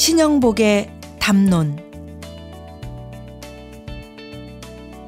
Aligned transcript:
신영복의 0.00 0.88
담론 1.18 1.78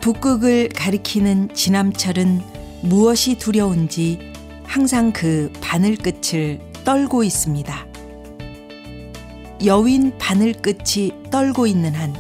북극을 0.02 0.68
가리키는 0.68 1.54
지남철은 1.54 2.42
무엇이 2.82 3.36
두려운지 3.36 4.18
항상 4.64 5.10
그 5.14 5.50
바늘 5.62 5.96
끝을 5.96 6.60
떨고 6.84 7.24
있습니다. 7.24 7.86
여윈 9.64 10.12
바늘 10.18 10.52
끝이 10.52 11.10
떨고 11.30 11.66
있는 11.66 11.94
한 11.94 12.12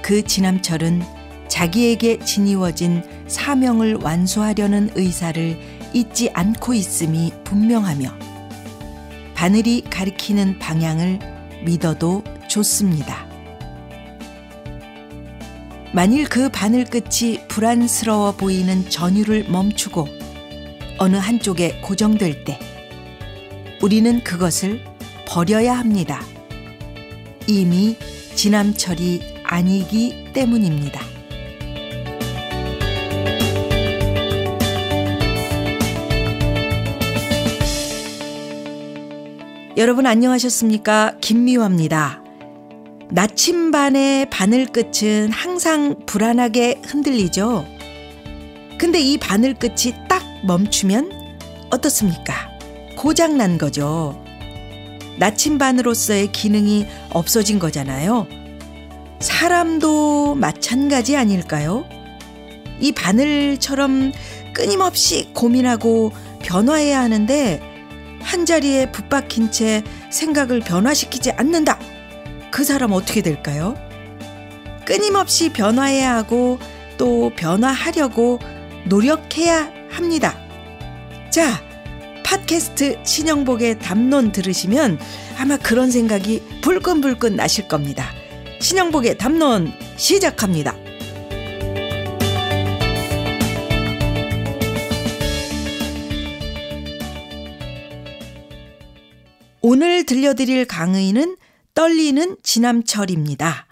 그 0.00 0.22
지남철은 0.22 1.02
자기에게 1.48 2.20
지니워진 2.20 3.02
사명을 3.26 3.96
완수하려는 3.96 4.90
의사를 4.94 5.58
잊지 5.92 6.30
않고 6.32 6.74
있음이 6.74 7.32
분명하며 7.42 8.08
바늘이 9.34 9.80
가리키는 9.90 10.60
방향을 10.60 11.37
믿어도 11.64 12.22
좋습니다. 12.48 13.26
만일 15.92 16.28
그 16.28 16.48
바늘 16.50 16.84
끝이 16.84 17.46
불안스러워 17.48 18.32
보이는 18.32 18.88
전율을 18.88 19.48
멈추고 19.48 20.06
어느 20.98 21.16
한쪽에 21.16 21.80
고정될 21.80 22.44
때 22.44 22.58
우리는 23.80 24.22
그것을 24.22 24.84
버려야 25.26 25.78
합니다. 25.78 26.20
이미 27.46 27.96
지남철이 28.34 29.42
아니기 29.44 30.32
때문입니다. 30.32 31.17
여러분 39.78 40.06
안녕하셨습니까? 40.06 41.18
김미화입니다. 41.20 42.20
나침반의 43.10 44.28
바늘 44.28 44.66
끝은 44.66 45.30
항상 45.30 45.94
불안하게 46.04 46.82
흔들리죠. 46.84 47.64
근데 48.76 48.98
이 48.98 49.16
바늘 49.18 49.54
끝이 49.54 49.94
딱 50.08 50.20
멈추면 50.42 51.12
어떻습니까? 51.70 52.50
고장 52.96 53.36
난 53.36 53.56
거죠. 53.56 54.20
나침반으로서의 55.16 56.32
기능이 56.32 56.84
없어진 57.10 57.60
거잖아요. 57.60 58.26
사람도 59.20 60.34
마찬가지 60.34 61.16
아닐까요? 61.16 61.84
이 62.80 62.90
바늘처럼 62.90 64.10
끊임없이 64.54 65.30
고민하고 65.32 66.10
변화해야 66.42 67.00
하는데 67.00 67.67
한 68.28 68.44
자리에 68.44 68.92
붙박힌 68.92 69.50
채 69.50 69.82
생각을 70.10 70.60
변화시키지 70.60 71.30
않는다. 71.30 71.78
그 72.50 72.62
사람 72.62 72.92
어떻게 72.92 73.22
될까요? 73.22 73.74
끊임없이 74.84 75.50
변화해야 75.50 76.14
하고 76.14 76.58
또 76.98 77.30
변화하려고 77.34 78.38
노력해야 78.84 79.72
합니다. 79.90 80.38
자, 81.30 81.62
팟캐스트 82.22 82.98
신영복의 83.02 83.78
담론 83.78 84.30
들으시면 84.30 84.98
아마 85.38 85.56
그런 85.56 85.90
생각이 85.90 86.60
불끈불끈 86.60 87.34
나실 87.34 87.66
겁니다. 87.66 88.10
신영복의 88.60 89.16
담론 89.16 89.72
시작합니다. 89.96 90.76
오늘 99.60 100.04
들려드릴 100.04 100.66
강의는 100.66 101.36
떨리는 101.74 102.36
지남철입니다. 102.42 103.66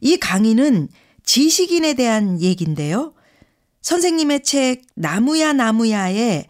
이 0.00 0.18
강의는 0.18 0.88
지식인에 1.24 1.94
대한 1.94 2.40
얘기인데요. 2.40 3.14
선생님의 3.80 4.42
책 4.42 4.82
나무야 4.94 5.54
나무야에 5.54 6.46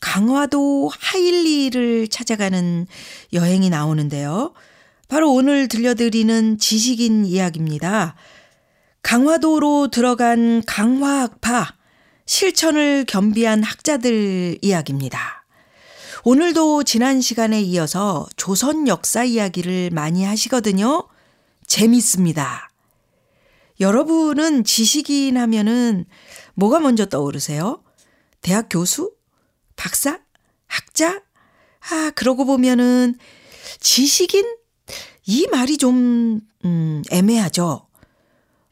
강화도 0.00 0.90
하일리를 0.98 2.08
찾아가는 2.08 2.86
여행이 3.32 3.70
나오는데요. 3.70 4.52
바로 5.08 5.32
오늘 5.32 5.68
들려드리는 5.68 6.58
지식인 6.58 7.24
이야기입니다. 7.24 8.16
강화도로 9.02 9.88
들어간 9.88 10.62
강화학파, 10.66 11.74
실천을 12.26 13.04
겸비한 13.06 13.62
학자들 13.62 14.58
이야기입니다. 14.60 15.37
오늘도 16.24 16.82
지난 16.82 17.20
시간에 17.20 17.60
이어서 17.60 18.26
조선 18.36 18.88
역사 18.88 19.22
이야기를 19.22 19.90
많이 19.92 20.24
하시거든요. 20.24 21.06
재밌습니다. 21.66 22.70
여러분은 23.80 24.64
지식인 24.64 25.36
하면은 25.36 26.06
뭐가 26.54 26.80
먼저 26.80 27.06
떠오르세요? 27.06 27.82
대학 28.40 28.68
교수? 28.68 29.12
박사? 29.76 30.18
학자? 30.66 31.22
아, 31.90 32.10
그러고 32.14 32.44
보면은 32.44 33.14
지식인? 33.78 34.44
이 35.26 35.46
말이 35.46 35.76
좀, 35.76 36.40
음, 36.64 37.02
애매하죠. 37.10 37.86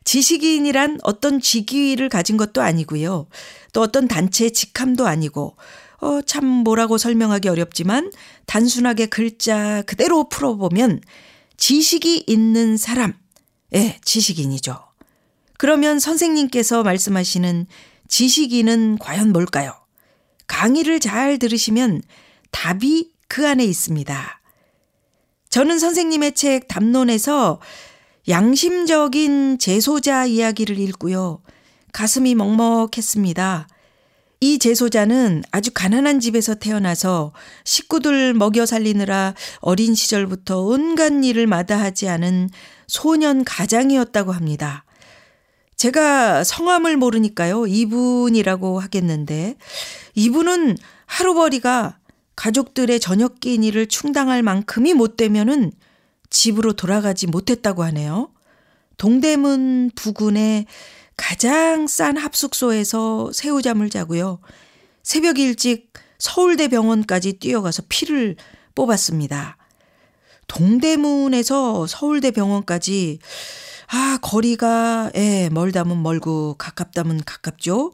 지식인이란 0.05 1.01
어떤 1.03 1.41
직위를 1.41 2.09
가진 2.09 2.37
것도 2.37 2.63
아니고요. 2.63 3.29
또 3.73 3.83
어떤 3.83 4.09
단체의 4.09 4.53
직함도 4.53 5.07
아니고, 5.07 5.57
어, 6.01 6.21
참 6.23 6.45
뭐라고 6.47 6.99
설명하기 6.99 7.49
어렵지만 7.49 8.13
단순하게 8.47 9.07
글자 9.07 9.83
그대로 9.83 10.29
풀어보면 10.29 11.01
지식이 11.57 12.25
있는 12.27 12.77
사람, 12.77 13.15
예, 13.75 13.99
지식인이죠. 14.05 14.79
그러면 15.59 15.99
선생님께서 15.99 16.83
말씀하시는 16.83 17.67
지식인은 18.09 18.99
과연 18.99 19.33
뭘까요? 19.33 19.75
강의를 20.47 21.01
잘 21.01 21.39
들으시면 21.39 22.03
답이 22.51 23.13
그 23.29 23.47
안에 23.47 23.65
있습니다. 23.65 24.41
저는 25.49 25.79
선생님의 25.79 26.35
책 26.35 26.69
담론에서 26.69 27.61
양심적인 28.29 29.59
재소자 29.59 30.27
이야기를 30.27 30.79
읽고요. 30.79 31.43
가슴이 31.93 32.35
먹먹했습니다. 32.35 33.69
이 34.41 34.59
재소자는 34.59 35.43
아주 35.51 35.71
가난한 35.73 36.21
집에서 36.21 36.55
태어나서 36.55 37.33
식구들 37.65 38.35
먹여 38.35 38.67
살리느라 38.67 39.35
어린 39.61 39.95
시절부터 39.95 40.61
온갖 40.61 41.13
일을 41.25 41.47
마다하지 41.47 42.09
않은 42.09 42.51
소년 42.87 43.45
가장이었다고 43.45 44.33
합니다. 44.33 44.85
제가 45.77 46.45
성함을 46.45 46.97
모르니까요. 46.97 47.67
이분이라고 47.67 48.81
하겠는데 48.81 49.57
이분은 50.15 50.77
하루벌이가 51.07 51.99
가족들의 52.35 53.01
저녁 53.01 53.41
끼니를 53.41 53.87
충당할 53.87 54.43
만큼이 54.43 54.95
못 54.95 55.17
되면은 55.17 55.73
집으로 56.29 56.75
돌아가지 56.75 57.27
못했다고 57.27 57.83
하네요. 57.85 58.31
동대문 58.99 59.93
부근의 59.95 60.67
가장 61.17 61.87
싼 61.87 62.17
합숙소에서 62.17 63.31
새우잠을 63.33 63.91
자고요. 63.91 64.41
새벽 65.03 65.39
일찍 65.39 65.93
서울대 66.19 66.69
병원까지 66.69 67.35
뛰어가서 67.35 67.85
피를 67.89 68.37
뽑았습니다. 68.75 69.57
동대문에서 70.47 71.87
서울대 71.87 72.31
병원까지 72.31 73.19
아, 73.89 74.19
거리가 74.21 75.13
예, 75.15 75.49
멀다면 75.53 76.03
멀고 76.03 76.55
가깝다면 76.55 77.23
가깝죠. 77.25 77.93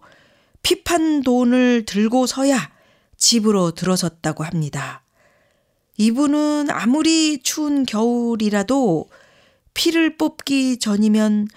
피판 0.63 1.23
돈을 1.23 1.85
들고 1.87 2.27
서야 2.27 2.71
집으로 3.17 3.73
들어섰다고 3.73 4.45
합니다. 4.45 5.05
이분은 5.99 6.71
아무리 6.71 7.43
추운 7.43 7.85
겨울이라도 7.85 9.09
피를 9.75 10.17
뽑기 10.17 10.79
전이면 10.79 11.49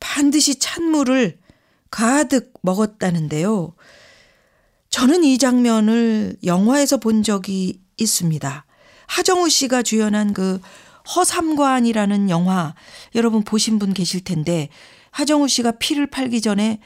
반드시 0.00 0.58
찬물을 0.58 1.38
가득 1.90 2.52
먹었다는데요. 2.62 3.74
저는 4.88 5.22
이 5.22 5.38
장면을 5.38 6.36
영화에서 6.44 6.96
본 6.96 7.22
적이 7.22 7.80
있습니다. 7.96 8.64
하정우 9.06 9.48
씨가 9.48 9.82
주연한 9.82 10.32
그 10.32 10.60
허삼관이라는 11.14 12.30
영화 12.30 12.74
여러분 13.14 13.42
보신 13.42 13.78
분 13.78 13.94
계실 13.94 14.22
텐데 14.22 14.68
하정우 15.10 15.48
씨가 15.48 15.72
피를 15.72 16.06
팔기 16.08 16.40
전에 16.40 16.80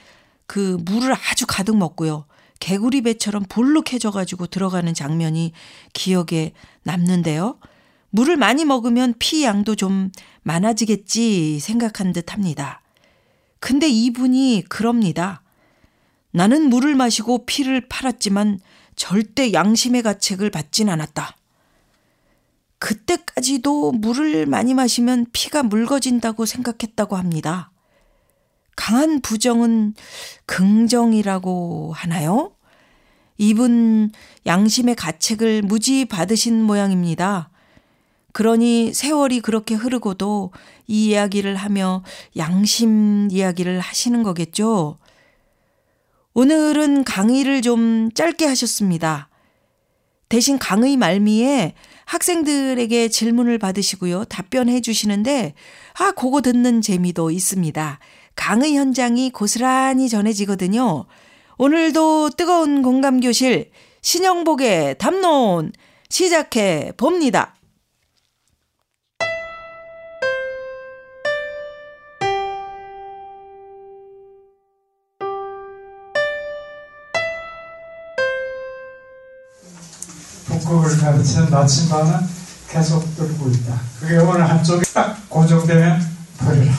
그 0.47 0.79
물을 0.85 1.13
아주 1.13 1.47
가득 1.47 1.77
먹고요. 1.77 2.27
개구리 2.61 3.03
배처럼 3.03 3.45
볼록해져 3.49 4.11
가지고 4.11 4.47
들어가는 4.47 4.93
장면이 4.95 5.53
기억에 5.93 6.53
남는데요. 6.83 7.59
물을 8.11 8.37
많이 8.37 8.65
먹으면 8.65 9.15
피 9.19 9.43
양도 9.45 9.75
좀 9.75 10.11
많아지겠지 10.43 11.59
생각한 11.61 12.13
듯 12.13 12.33
합니다. 12.33 12.81
근데 13.65 13.89
이분이 13.89 14.65
그럽니다. 14.69 15.41
나는 16.33 16.69
물을 16.69 16.95
마시고 16.95 17.47
피를 17.47 17.89
팔았지만 17.89 18.61
절대 18.95 19.55
양심의 19.55 20.03
가책을 20.03 20.51
받진 20.51 20.91
않았다. 20.91 21.35
그때까지도 22.79 23.93
물을 23.93 24.45
많이 24.45 24.75
마시면 24.75 25.29
피가 25.33 25.63
묽어진다고 25.63 26.45
생각했다고 26.45 27.17
합니다. 27.17 27.71
강한 28.77 29.23
부정은 29.23 29.95
긍정이라고 30.45 31.95
하나요? 31.97 32.55
이분 33.39 34.11
양심의 34.45 34.95
가책을 34.95 35.63
무지 35.63 36.05
받으신 36.05 36.63
모양입니다. 36.63 37.49
그러니 38.35 38.93
세월이 38.93 39.41
그렇게 39.41 39.77
흐르고도 39.77 40.51
이 40.89 41.07
이야기를 41.07 41.55
하며 41.55 42.03
양심 42.37 43.29
이야기를 43.31 43.79
하시는 43.79 44.25
거겠죠? 44.25 44.99
오늘은 46.35 47.05
강의를 47.05 47.63
좀 47.63 48.11
짧게 48.13 48.45
하셨습니다. 48.47 49.29
대신 50.29 50.59
강의 50.59 50.97
말미에 50.97 51.75
학생들에게 52.07 53.07
질문을 53.07 53.59
받으시고요. 53.59 54.25
답변해 54.25 54.81
주시는데, 54.81 55.55
아, 56.01 56.11
그거 56.11 56.41
듣는 56.41 56.81
재미도 56.81 57.31
있습니다. 57.31 58.01
강의 58.35 58.77
현장이 58.77 59.31
고스란히 59.31 60.09
전해지거든요. 60.09 61.05
오늘도 61.57 62.31
뜨거운 62.31 62.83
공감교실 62.83 63.71
신영복의 64.03 64.99
담론 64.99 65.71
시작해 66.09 66.91
봅니다. 66.97 67.55
북극을 80.65 80.99
가르치는 80.99 81.51
나침반은 81.51 82.27
계속 82.71 83.15
들고 83.17 83.51
있다. 83.51 83.81
그게 84.01 84.17
어느 84.17 84.43
한쪽에 84.43 84.85
딱 84.93 85.29
고정되면 85.29 86.15
버려라. 86.39 86.73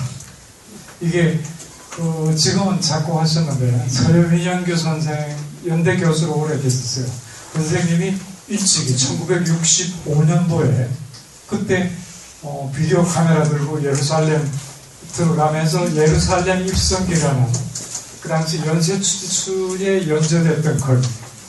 이게 0.99 1.39
그 1.91 2.35
지금은 2.35 2.81
자꾸 2.81 3.19
하셨는데 3.19 3.87
서여민영규 3.87 4.75
선생 4.75 5.37
연대 5.67 5.97
교수로 5.97 6.33
오래 6.33 6.59
계셨어요. 6.59 7.05
그 7.53 7.59
선생님이 7.59 8.17
일찍이 8.47 8.95
1965년도에 8.95 10.88
그때 11.47 11.91
어, 12.41 12.71
비디오 12.75 13.03
카메라 13.03 13.43
들고 13.43 13.81
예루살렘 13.83 14.51
들어가면서 15.13 15.95
예루살렘 15.95 16.67
입성기라는 16.67 17.47
그 18.21 18.29
당시 18.29 18.59
연쇄추에 18.65 20.09
연재됐던 20.09 20.77
글. 20.77 21.01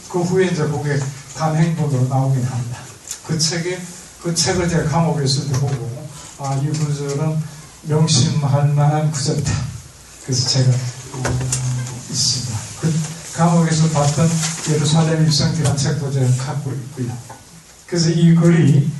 그 0.08 0.20
후에 0.20 0.46
이제 0.46 0.62
그게 0.62 0.98
단행본으로 1.36 2.08
나오긴 2.08 2.44
합니다. 2.44 2.78
그 3.26 3.38
책에 3.38 3.80
그 4.22 4.34
책을 4.34 4.68
제가 4.68 4.88
감옥에 4.90 5.24
있을 5.24 5.48
때 5.48 5.58
보고 5.60 6.06
아 6.38 6.54
이 6.62 6.68
구절은 6.68 7.36
명심할 7.82 8.68
만한 8.68 9.10
구절이다. 9.10 9.52
그래서 10.24 10.48
제가 10.48 10.70
어, 10.70 11.22
있습니다. 12.10 12.58
그 12.80 12.92
감옥에서 13.36 13.88
봤던 13.90 14.28
예루살렘 14.70 15.24
입성기란 15.26 15.76
책도 15.76 16.10
제가 16.10 16.26
갖고 16.44 16.72
있고요. 16.72 17.16
그래서 17.86 18.10
이 18.10 18.34
글이 18.34 18.90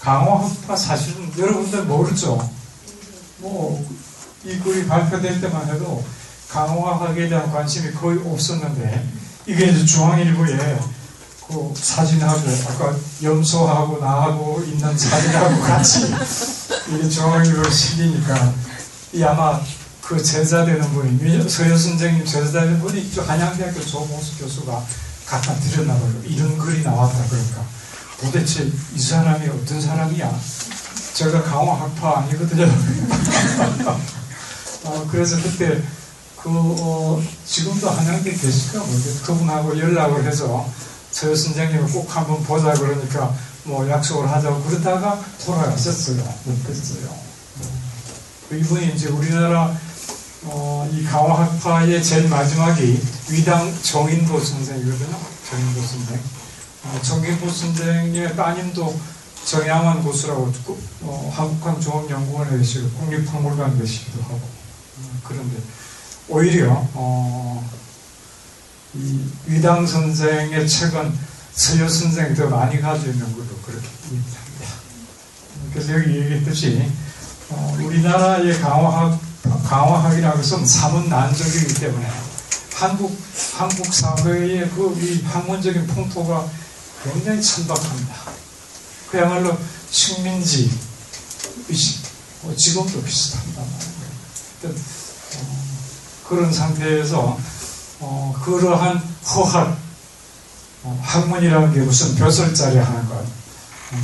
강화학파 0.00 0.74
사실은 0.76 1.30
여러분들 1.38 1.84
모르죠. 1.84 2.50
뭐 3.38 3.84
이 4.44 4.58
글이 4.58 4.86
발표될 4.88 5.40
때만 5.40 5.68
해도 5.68 6.04
강화학에 6.48 7.28
대한 7.28 7.50
관심이 7.52 7.92
거의 7.92 8.18
없었는데 8.24 9.08
이게 9.46 9.66
이제 9.66 9.84
중앙일보에 9.84 10.78
그 11.52 11.72
사진하고 11.74 12.40
아까 12.68 12.96
염소하고 13.22 13.98
나하고 13.98 14.62
있는 14.66 14.96
사진하고 14.96 15.60
같이 15.60 16.14
이게 16.88 17.08
중앙일보에 17.08 17.70
실리니까 17.70 18.54
이 19.12 19.22
아마 19.22 19.60
그 20.00 20.22
제자 20.22 20.64
되는 20.64 20.80
분이 20.92 21.48
서현 21.48 21.76
선생님 21.78 22.24
제자 22.24 22.62
되는 22.62 22.80
분이 22.80 23.12
한양대학교 23.16 23.84
조봉수 23.84 24.38
교수가 24.38 24.82
갖다 25.26 25.54
드렸나 25.56 25.92
봐요. 25.94 26.14
이런 26.24 26.56
글이 26.56 26.82
나왔다 26.82 27.22
그러니까 27.28 27.62
도대체 28.20 28.70
이 28.94 28.98
사람이 28.98 29.46
어떤 29.48 29.80
사람이야? 29.80 30.40
제가 31.14 31.42
강화학파 31.42 32.20
아니거든요. 32.20 32.64
어, 34.84 35.06
그래서 35.10 35.36
그때 35.36 35.82
그 36.42 36.48
어, 36.50 37.22
지금도 37.46 37.90
한양대 37.90 38.32
계실까 38.32 38.80
모르겠어요. 38.80 39.22
그분하고 39.22 39.78
연락을 39.78 40.24
해서 40.24 40.66
저 41.12 41.34
선생님을 41.34 41.92
꼭 41.92 42.16
한번 42.16 42.42
보자 42.42 42.72
그러니까 42.72 43.34
뭐 43.64 43.88
약속을 43.88 44.28
하자고 44.28 44.62
그러다가 44.64 45.22
돌아가셨어요. 45.44 46.16
못 46.16 46.66
뵀어요. 46.66 47.08
그 48.48 48.56
이분이 48.56 48.94
이제 48.94 49.08
우리나라 49.08 49.74
어, 50.44 50.88
이 50.92 51.04
강화학파의 51.04 52.02
제일 52.02 52.28
마지막이 52.28 53.00
위당 53.30 53.72
정인보 53.82 54.40
선생이거든요. 54.40 55.16
정인보 55.48 55.80
선생. 55.80 56.20
어, 56.84 57.00
정인보 57.02 57.48
선생의 57.48 58.34
따님도 58.34 58.98
정양환 59.44 60.02
교수라고 60.02 60.52
어, 61.02 61.32
한국학 61.34 61.80
종합연구원에 61.80 62.58
계시고 62.58 62.90
국립박물관에 62.90 63.78
계시기도 63.78 64.22
하고 64.22 64.34
어, 64.34 65.20
그런데 65.24 65.56
오히려 66.28 66.86
어, 66.94 67.70
이 67.72 67.81
위당 69.46 69.86
선생의 69.86 70.68
책은 70.68 71.18
서여 71.52 71.88
선생이 71.88 72.34
더 72.34 72.48
많이 72.48 72.80
가지고 72.80 73.10
있는 73.12 73.32
걸로 73.32 73.46
그렇게 73.64 73.86
합니다. 73.86 74.38
그래서 75.72 75.94
여기 75.94 76.16
얘기했듯이 76.16 76.90
어, 77.48 77.76
우리나라의 77.80 78.58
강화학 78.60 79.18
강화학이라는 79.64 80.36
것은 80.36 80.66
사문 80.66 81.08
난적이기 81.08 81.74
때문에 81.74 82.06
한국 82.74 83.16
한국 83.54 83.92
사회의 83.92 84.68
그이 84.70 85.22
학문적인 85.22 85.86
풍토가 85.86 86.48
굉장히 87.04 87.42
천박합니다. 87.42 88.14
그야말로 89.10 89.56
식민지 89.90 90.70
뭐 92.42 92.54
지금도 92.54 93.02
비슷합니다. 93.02 93.62
어, 94.64 94.74
그런 96.28 96.52
상태에서 96.52 97.38
어, 98.02 98.34
그러한 98.44 99.00
허학 99.24 99.78
어, 100.82 101.00
학문이라는 101.00 101.72
게 101.72 101.80
무슨 101.80 102.16
벼슬자리 102.16 102.76
하는 102.76 103.08
것, 103.08 103.14
어, 103.14 103.26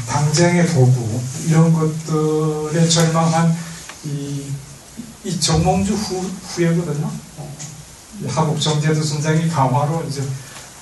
당쟁의 0.08 0.68
도구 0.68 1.20
이런 1.46 1.72
것들에 1.72 2.88
절망한 2.88 3.56
이, 4.04 4.44
이 5.24 5.40
정몽주 5.40 5.94
후, 5.94 6.20
후예거든요. 6.20 7.10
어, 7.38 7.56
하국 8.28 8.60
정제도 8.60 9.02
선생이 9.02 9.48
강화로 9.48 10.04
이제 10.08 10.22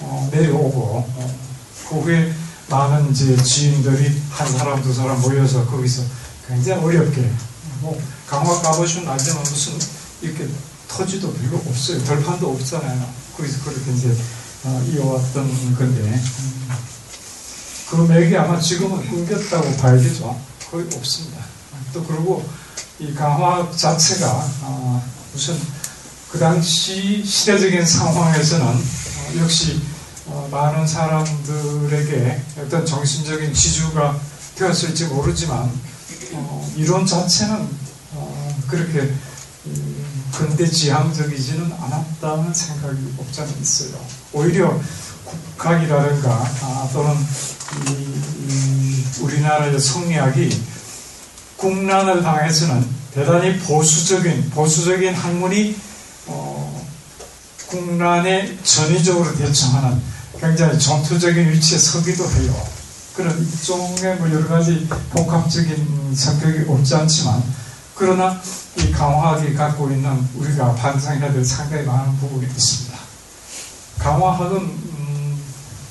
어, 0.00 0.28
내려오고 0.30 0.78
어, 1.08 1.34
그 1.88 2.00
후에 2.00 2.34
많은 2.68 3.10
이제 3.10 3.34
지인들이 3.34 4.20
한 4.28 4.46
사람 4.46 4.82
두 4.82 4.92
사람 4.92 5.18
모여서 5.22 5.64
거기서 5.64 6.02
굉장히 6.46 6.84
어렵게 6.84 7.32
뭐 7.80 7.98
강화 8.26 8.60
가보시면 8.60 9.08
알지만 9.08 9.42
무슨 9.42 9.78
이렇게 10.20 10.46
터지도 10.88 11.32
별로 11.34 11.56
없어요. 11.56 12.02
덜판도 12.04 12.50
없잖아요. 12.52 13.06
거기서 13.36 13.64
그렇게 13.64 13.92
이제 13.92 14.16
어, 14.64 14.84
이어왔던 14.90 15.76
건데 15.76 16.00
음, 16.00 16.70
그 17.90 17.96
맥이 17.96 18.36
아마 18.36 18.58
지금은 18.58 19.08
끊겼다고 19.08 19.76
봐야겠죠. 19.76 20.40
거의 20.70 20.86
없습니다. 20.94 21.44
또 21.92 22.04
그리고 22.04 22.44
이 22.98 23.14
강화 23.14 23.70
자체가 23.70 24.50
어, 24.62 25.04
무슨 25.32 25.56
그 26.30 26.38
당시 26.38 27.24
시대적인 27.24 27.84
상황에서는 27.84 28.66
어, 28.66 29.40
역시 29.40 29.80
어, 30.26 30.48
많은 30.50 30.86
사람들에게 30.86 32.42
어떤 32.58 32.84
정신적인 32.84 33.54
지주가 33.54 34.18
되었을지 34.56 35.06
모르지만 35.06 35.70
어, 36.32 36.72
이론 36.76 37.06
자체는 37.06 37.68
어, 38.14 38.62
그렇게 38.66 39.14
근대 40.36 40.66
지향적이지는 40.66 41.72
않았다는 41.72 42.52
생각이 42.52 43.14
없지 43.18 43.40
않아 43.40 43.50
있어요. 43.58 43.98
오히려 44.34 44.78
국학이라든가 45.24 46.30
아, 46.62 46.88
또는 46.92 47.16
이, 47.88 47.92
이 47.92 49.04
우리나라의 49.22 49.80
성리학이 49.80 50.62
국난을 51.56 52.22
당해서는 52.22 52.86
대단히 53.14 53.58
보수적인 53.60 54.50
보수적인 54.50 55.14
학문이 55.14 55.74
어, 56.26 56.86
국난에 57.68 58.58
전위적으로 58.62 59.34
대처하는 59.36 60.02
굉장히 60.38 60.78
전투적인 60.78 61.50
위치에 61.50 61.78
서기도 61.78 62.30
해요. 62.30 62.54
그런 63.14 63.38
일종의 63.40 64.16
뭐 64.16 64.30
여러 64.30 64.46
가지 64.46 64.86
복합적인 65.10 66.14
성격이 66.14 66.66
없지 66.68 66.94
않지만 66.94 67.42
그러나 67.96 68.38
이 68.76 68.92
강화학이 68.92 69.54
갖고 69.54 69.90
있는 69.90 70.28
우리가 70.34 70.74
반성해야 70.74 71.32
될 71.32 71.42
상당히 71.42 71.84
많은 71.84 72.16
부분이 72.18 72.46
있습니다. 72.46 72.98
강화학은 73.98 74.56
음, 74.58 75.42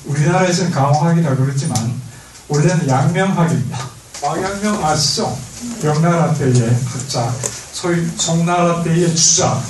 우리나라에서는 0.04 0.70
강화학이라 0.70 1.34
그러지만 1.34 2.00
원래는 2.48 2.88
양명학입니다. 2.88 3.78
왕양명 4.22 4.84
아시죠? 4.84 5.36
명나라 5.82 6.32
때의 6.32 6.76
학자, 6.86 7.32
소위 7.72 8.06
송나라 8.16 8.84
때의 8.84 9.14
주자, 9.14 9.60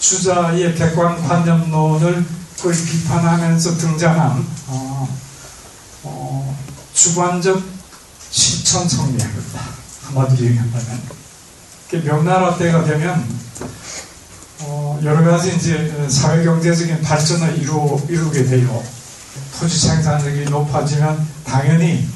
주자의 0.00 0.74
객관관념론을 0.74 2.26
거의 2.60 2.84
비판하면서 2.84 3.76
등장한 3.78 4.46
어, 4.66 5.18
어, 6.02 6.58
주관적 6.94 7.62
실천 8.30 8.88
성리학입니다. 8.88 9.60
한마디로 10.06 10.46
얘기한다면 10.46 11.23
명나라 12.02 12.56
때가 12.56 12.84
되면 12.84 13.24
어, 14.60 14.98
여러 15.02 15.22
가지 15.24 15.54
이제 15.54 16.08
사회 16.08 16.44
경제적인 16.44 17.02
발전을 17.02 17.58
이루, 17.58 18.00
이루게 18.08 18.44
돼요. 18.44 18.82
토지 19.58 19.78
생산력이 19.78 20.50
높아지면 20.50 21.26
당연히 21.44 22.08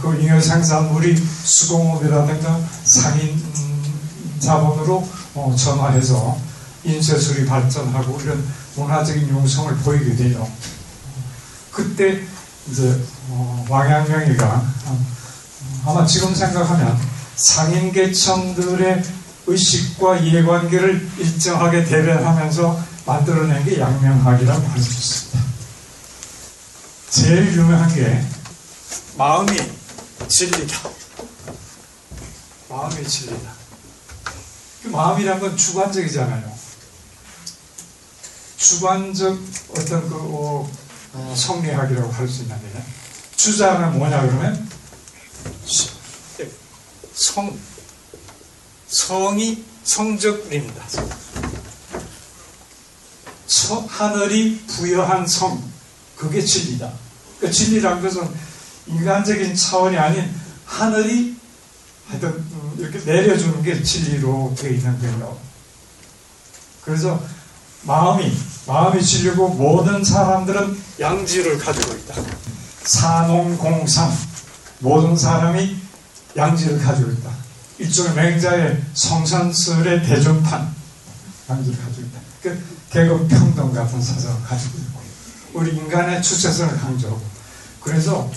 그 0.00 0.18
잉여 0.20 0.40
생산물이 0.40 1.16
수공업이라든가 1.16 2.60
상인 2.84 3.28
음, 3.30 4.38
자본으로 4.38 5.08
어, 5.34 5.54
전환해서 5.56 6.38
인쇄술이 6.84 7.46
발전하고 7.46 8.20
이런 8.22 8.44
문화적인 8.76 9.28
융성을 9.28 9.74
보이게 9.76 10.16
돼요. 10.16 10.48
그때 11.70 12.22
이제 12.70 13.00
어, 13.28 13.66
왕양명이가 13.68 14.46
어, 14.86 15.06
아마 15.86 16.06
지금 16.06 16.34
생각하면 16.34 16.98
상인 17.38 17.92
계층들의 17.92 19.02
의식과 19.46 20.18
이해관계를 20.18 21.08
일정하게 21.18 21.84
대변하면서 21.84 22.84
만들어낸 23.06 23.64
게 23.64 23.78
양명학이라고 23.80 24.68
할 24.68 24.82
수 24.82 24.90
있습니다. 24.90 25.38
제일 27.10 27.52
유명한 27.56 27.94
게 27.94 28.22
마음이 29.16 29.56
진리다. 30.28 30.90
마음이 32.68 33.06
진리다. 33.06 33.50
그 34.82 34.88
마음이란 34.88 35.40
건 35.40 35.56
주관적이잖아요. 35.56 36.58
주관적 38.58 39.38
어떤 39.70 40.08
그 40.08 40.16
어, 40.16 40.70
어, 41.14 41.34
성리학이라고 41.36 42.12
할 42.12 42.28
수 42.28 42.42
있는데 42.42 42.84
주자는 43.36 43.98
뭐냐 43.98 44.20
그러면 44.22 44.68
성 47.18 47.58
성이 48.86 49.64
성적입니다. 49.82 50.84
하늘이 53.88 54.62
부여한 54.68 55.26
성 55.26 55.60
그게 56.16 56.40
진리다. 56.40 56.92
그 57.40 57.50
진리란 57.50 58.00
것은 58.00 58.28
인간적인 58.86 59.54
차원이 59.56 59.96
아닌 59.98 60.32
하늘이 60.64 61.36
하여튼 62.06 62.28
음, 62.28 62.76
이렇게 62.78 62.98
내려주는 63.04 63.62
게 63.62 63.82
진리로 63.82 64.54
되어 64.56 64.70
있는 64.70 64.98
거예요. 65.00 65.36
그래서 66.84 67.20
마음이 67.82 68.32
마음이 68.66 69.02
진리고 69.02 69.48
모든 69.48 70.04
사람들은 70.04 70.80
양지를 71.00 71.58
가지고 71.58 71.94
있다. 71.94 72.14
사농공상 72.84 74.16
모든 74.78 75.16
사람이 75.16 75.87
양지를 76.36 76.78
가지고 76.78 77.10
있다. 77.12 77.30
일종의 77.78 78.14
맹자의 78.14 78.82
성산설의 78.94 80.04
대중판 80.04 80.74
양지를 81.48 81.78
가지고 81.78 82.06
있다. 82.06 82.20
그 82.42 82.78
계급 82.90 83.28
평등 83.28 83.72
같은 83.72 84.00
사상을 84.00 84.42
가지고 84.42 84.78
있고 84.78 85.00
우리 85.54 85.76
인간의 85.76 86.22
주체성을 86.22 86.78
강조하고 86.78 87.20
그래서 87.80 88.30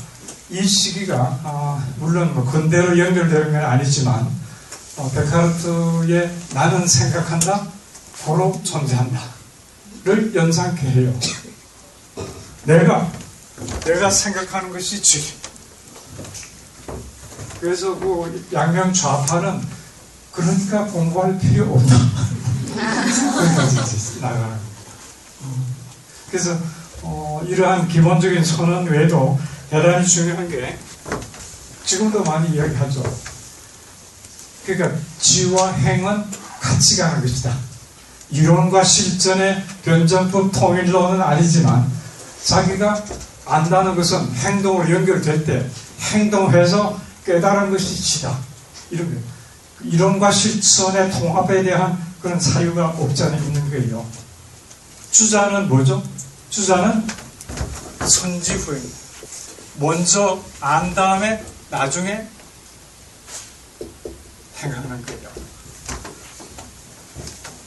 이 0.50 0.68
시기가 0.68 1.40
아, 1.44 1.88
물론 1.98 2.34
뭐 2.34 2.50
근대로 2.50 2.98
연결되는 2.98 3.52
건 3.52 3.64
아니지만 3.64 4.28
어, 4.98 5.12
데카르트의 5.14 6.32
나는 6.54 6.86
생각한다 6.86 7.68
고로 8.24 8.62
존재한다를 8.64 10.36
연상케 10.36 10.88
해요. 10.88 11.20
내가 12.66 13.12
내가 13.86 14.10
생각하는 14.10 14.72
것이 14.72 15.02
진리. 15.02 15.26
그래서 17.62 17.98
그 18.00 18.48
양명 18.52 18.92
좌파는 18.92 19.62
그러니까 20.32 20.86
공부할 20.86 21.40
필요 21.40 21.76
없다. 21.76 21.96
겁니다. 21.96 22.22
그래서 26.32 26.58
어, 27.04 27.44
이러한 27.46 27.88
기본적인 27.88 28.44
선언 28.44 28.86
외에도 28.86 29.40
대단히 29.70 30.08
중요한 30.08 30.50
게 30.50 30.76
지금도 31.86 32.24
많이 32.24 32.56
이야기하죠. 32.56 33.04
그러니까 34.66 34.98
지와 35.20 35.72
행은 35.74 36.24
같이 36.60 36.98
가는 36.98 37.22
것이다. 37.22 37.56
이론과 38.32 38.84
실전의 38.84 39.64
변전법 39.84 40.52
통일론은 40.52 41.22
아니지만 41.22 41.88
자기가 42.44 43.04
안다는 43.46 43.96
것은 43.96 44.34
행동으로 44.34 44.90
연결될 44.90 45.46
때 45.46 45.70
행동해서 46.14 47.11
깨달은 47.26 47.72
것이 47.72 48.02
지다. 48.02 48.38
이런. 48.90 49.24
이론과 49.84 50.32
실천의 50.32 51.12
통합에 51.12 51.64
대한 51.64 51.98
그런 52.22 52.40
사유가 52.40 52.90
없지 52.90 53.24
않아 53.24 53.38
있는 53.38 53.70
거예요. 53.70 54.06
주자는 55.12 55.68
뭐죠? 55.68 56.04
주자는 56.50 57.08
선지 58.08 58.54
후입니다. 58.54 58.98
먼저 59.76 60.40
안 60.60 60.94
다음에 60.94 61.44
나중에 61.70 62.28
행하는 64.58 65.06
거예요. 65.06 65.30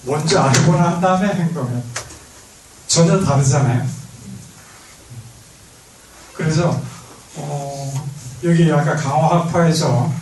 먼저 0.02 0.40
알고 0.40 0.76
난 0.76 1.00
다음에 1.00 1.28
행동해. 1.34 1.82
전혀 2.87 3.18
다르잖아요. 3.25 3.88
그래서 6.34 6.80
어, 7.37 7.63
여기 8.44 8.70
아까 8.70 8.94
강화학파에서 8.94 10.12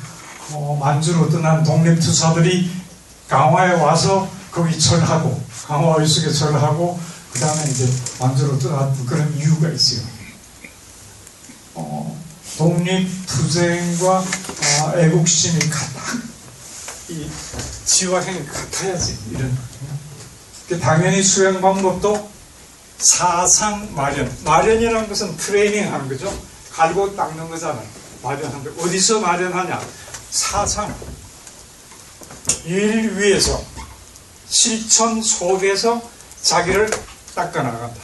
어, 0.53 0.79
만주로 0.81 1.29
떠난 1.29 1.65
독립투사들이 1.65 2.71
강화에 3.29 3.73
와서 3.73 4.31
거기 4.53 4.79
절하고 4.79 5.43
강화 5.67 6.01
의숙에 6.01 6.33
절하고 6.33 7.01
그 7.33 7.41
다음에 7.41 7.65
이제 7.69 7.91
만주로 8.21 8.61
떠났던 8.61 9.07
그런 9.07 9.37
이유가 9.37 9.69
있어요. 9.71 10.07
어, 11.75 12.17
독립투쟁과 12.59 14.19
어, 14.19 14.93
애국심이 14.99 15.59
같다. 15.69 16.03
이 17.09 17.29
지와 17.85 18.21
행이 18.21 18.47
같아야지 18.47 19.19
이런. 19.33 19.59
당연히 20.81 21.23
수행 21.25 21.61
방법도 21.61 22.31
사상 22.99 23.93
마련. 23.97 24.33
마련이라는 24.45 25.09
것은 25.09 25.37
트레이닝 25.37 25.93
하는 25.93 26.09
거죠. 26.09 26.33
갈고 26.71 27.17
닦는 27.17 27.51
거잖아요. 27.51 28.02
거. 28.23 28.83
어디서 28.83 29.21
마련하냐? 29.21 29.81
사상. 30.31 30.95
일 32.65 33.17
위에서 33.19 33.63
실천 34.49 35.23
속에서 35.23 36.01
자기를 36.43 36.91
닦아나간다. 37.35 38.01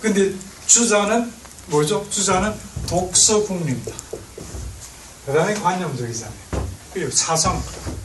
근데 0.00 0.34
주자는 0.66 1.32
뭐죠? 1.66 2.06
주자는 2.10 2.54
독서국립니다. 2.86 3.92
대단히 5.26 5.60
관념적이잖아요. 5.60 6.36
그리고 6.94 7.10
사상, 7.10 7.60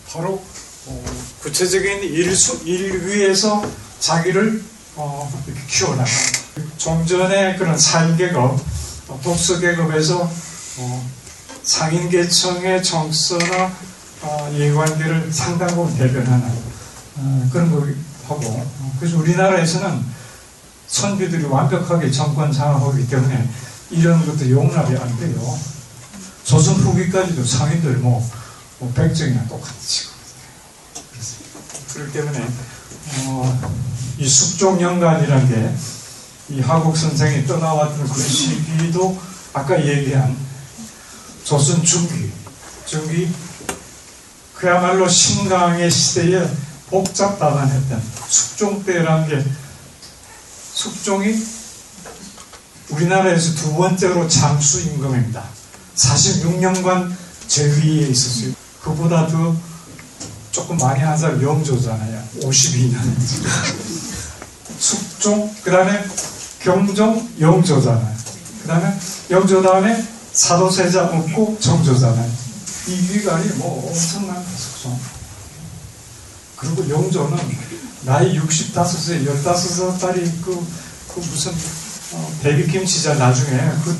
바로 0.07 0.43
어, 0.87 1.03
구체적인 1.41 2.03
일수, 2.03 2.61
일 2.65 3.05
위에서 3.05 3.63
자기를 3.99 4.63
어, 4.95 5.31
이렇게 5.47 5.61
키워나간다. 5.67 6.41
좀 6.77 7.05
전에 7.05 7.55
그런 7.57 7.77
사인계급, 7.77 8.59
어, 9.11 9.19
독서계급에서 9.21 10.21
어, 10.77 11.09
상인계층의 11.63 12.81
정서나 12.81 13.71
어, 14.21 14.51
예관계를 14.53 15.31
상당 15.33 15.67
부분 15.75 15.97
대변하는 15.97 16.47
어, 17.17 17.49
그런 17.51 17.69
걸 17.71 17.97
하고 18.29 18.65
그래서 18.99 19.17
우리나라에서는 19.17 20.05
선비들이 20.87 21.43
완벽하게 21.43 22.09
정권 22.09 22.53
장악하기 22.53 23.07
때문에 23.07 23.49
이런 23.89 24.25
것도 24.25 24.49
용납이 24.49 24.95
안 24.97 25.19
돼요. 25.19 25.59
조선 26.45 26.75
후기까지도 26.75 27.43
상인들 27.43 27.97
뭐, 27.97 28.25
뭐 28.79 28.91
백정이나 28.93 29.45
똑같이 29.47 30.07
그렇기 31.93 32.13
때문에 32.13 32.47
어, 33.25 33.73
이 34.17 34.27
숙종연간이라는 34.27 35.49
게 35.49 35.75
이 36.51 36.59
하국 36.59 36.97
선생이 36.97 37.47
떠나왔던 37.47 38.09
그 38.09 38.21
시기도 38.21 39.17
아까 39.53 39.81
얘기한 39.85 40.35
조선 41.45 41.81
중기, 41.81 42.29
중기 42.85 43.31
그야말로 44.53 45.07
신강의 45.07 45.89
시대에 45.89 46.45
복잡다단했던 46.89 48.03
숙종 48.27 48.83
때라는 48.83 49.29
게 49.29 49.45
숙종이 50.73 51.41
우리나라에서 52.89 53.55
두 53.55 53.73
번째로 53.75 54.27
장수 54.27 54.81
임금입니다. 54.81 55.43
46년간 55.95 57.13
제위에 57.47 58.07
있었어요. 58.07 58.53
그보다 58.81 59.25
도 59.27 59.55
조금 60.51 60.75
많이 60.77 60.99
한 60.99 61.17
사람 61.17 61.41
영조잖아요. 61.41 62.23
52년. 62.41 62.97
숙종, 64.79 65.55
그 65.63 65.71
다음에 65.71 66.03
경종, 66.63 67.29
영조잖아요. 67.39 68.15
그 68.61 68.67
다음에 68.67 68.99
영조 69.29 69.61
다음에 69.61 70.05
사도세자 70.33 71.05
없고 71.05 71.57
정조잖아요. 71.59 72.31
이 72.87 72.91
위관이 73.11 73.49
뭐 73.55 73.87
엄청난 73.87 74.43
숙종. 74.55 74.97
그리고 76.55 76.87
영조는 76.87 77.37
나이 78.05 78.39
65세, 78.39 79.25
15살짜리 79.25 80.41
그, 80.43 80.67
그 81.13 81.19
무슨 81.19 81.51
어, 82.13 82.33
베비김치자 82.43 83.15
나중에 83.15 83.57
그, 83.83 83.97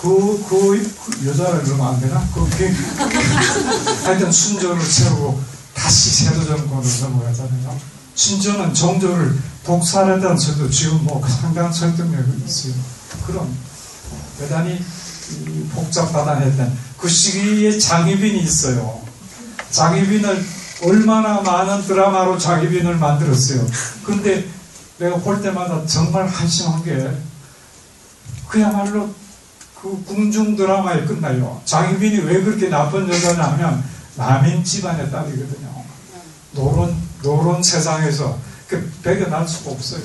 그, 0.00 0.44
그, 0.48 0.94
그 1.04 1.28
여자를 1.28 1.62
그러면 1.62 1.94
안 1.94 2.00
되나? 2.00 2.26
그, 2.34 2.48
그, 2.48 2.64
하여튼 4.04 4.32
순조를 4.32 4.80
세우고 4.82 5.51
다시 5.74 6.10
세도 6.10 6.44
정권으로 6.44 6.88
넘어가잖아요. 7.00 7.78
신조는 8.14 8.74
정조를 8.74 9.38
독살했다는 9.64 10.36
설도 10.36 10.70
지금 10.70 11.04
뭐 11.04 11.26
상당한 11.26 11.72
설득력이 11.72 12.44
있어요. 12.46 12.74
그럼 13.26 13.56
대단히 14.38 14.84
복잡하다했던 15.72 16.78
그 16.98 17.08
시기에 17.08 17.78
장희빈이 17.78 18.40
있어요. 18.40 19.00
장희빈을 19.70 20.44
얼마나 20.84 21.40
많은 21.40 21.86
드라마로 21.86 22.38
장희빈을 22.38 22.96
만들었어요. 22.96 23.66
근데 24.04 24.46
내가 24.98 25.16
볼 25.16 25.40
때마다 25.40 25.86
정말 25.86 26.26
한심한 26.26 26.82
게 26.84 27.10
그야말로 28.48 29.14
그 29.80 30.04
궁중 30.06 30.54
드라마에 30.54 31.04
끝나요. 31.04 31.60
장희빈이 31.64 32.18
왜 32.18 32.42
그렇게 32.42 32.68
나쁜 32.68 33.08
여자냐 33.08 33.42
하면 33.42 33.82
남인 34.14 34.62
집안의 34.62 35.10
딸이거든요. 35.10 35.84
노론, 36.52 36.96
노론 37.22 37.62
세상에서 37.62 38.38
그 38.68 38.92
배겨날 39.02 39.46
수가 39.46 39.70
없어요. 39.70 40.02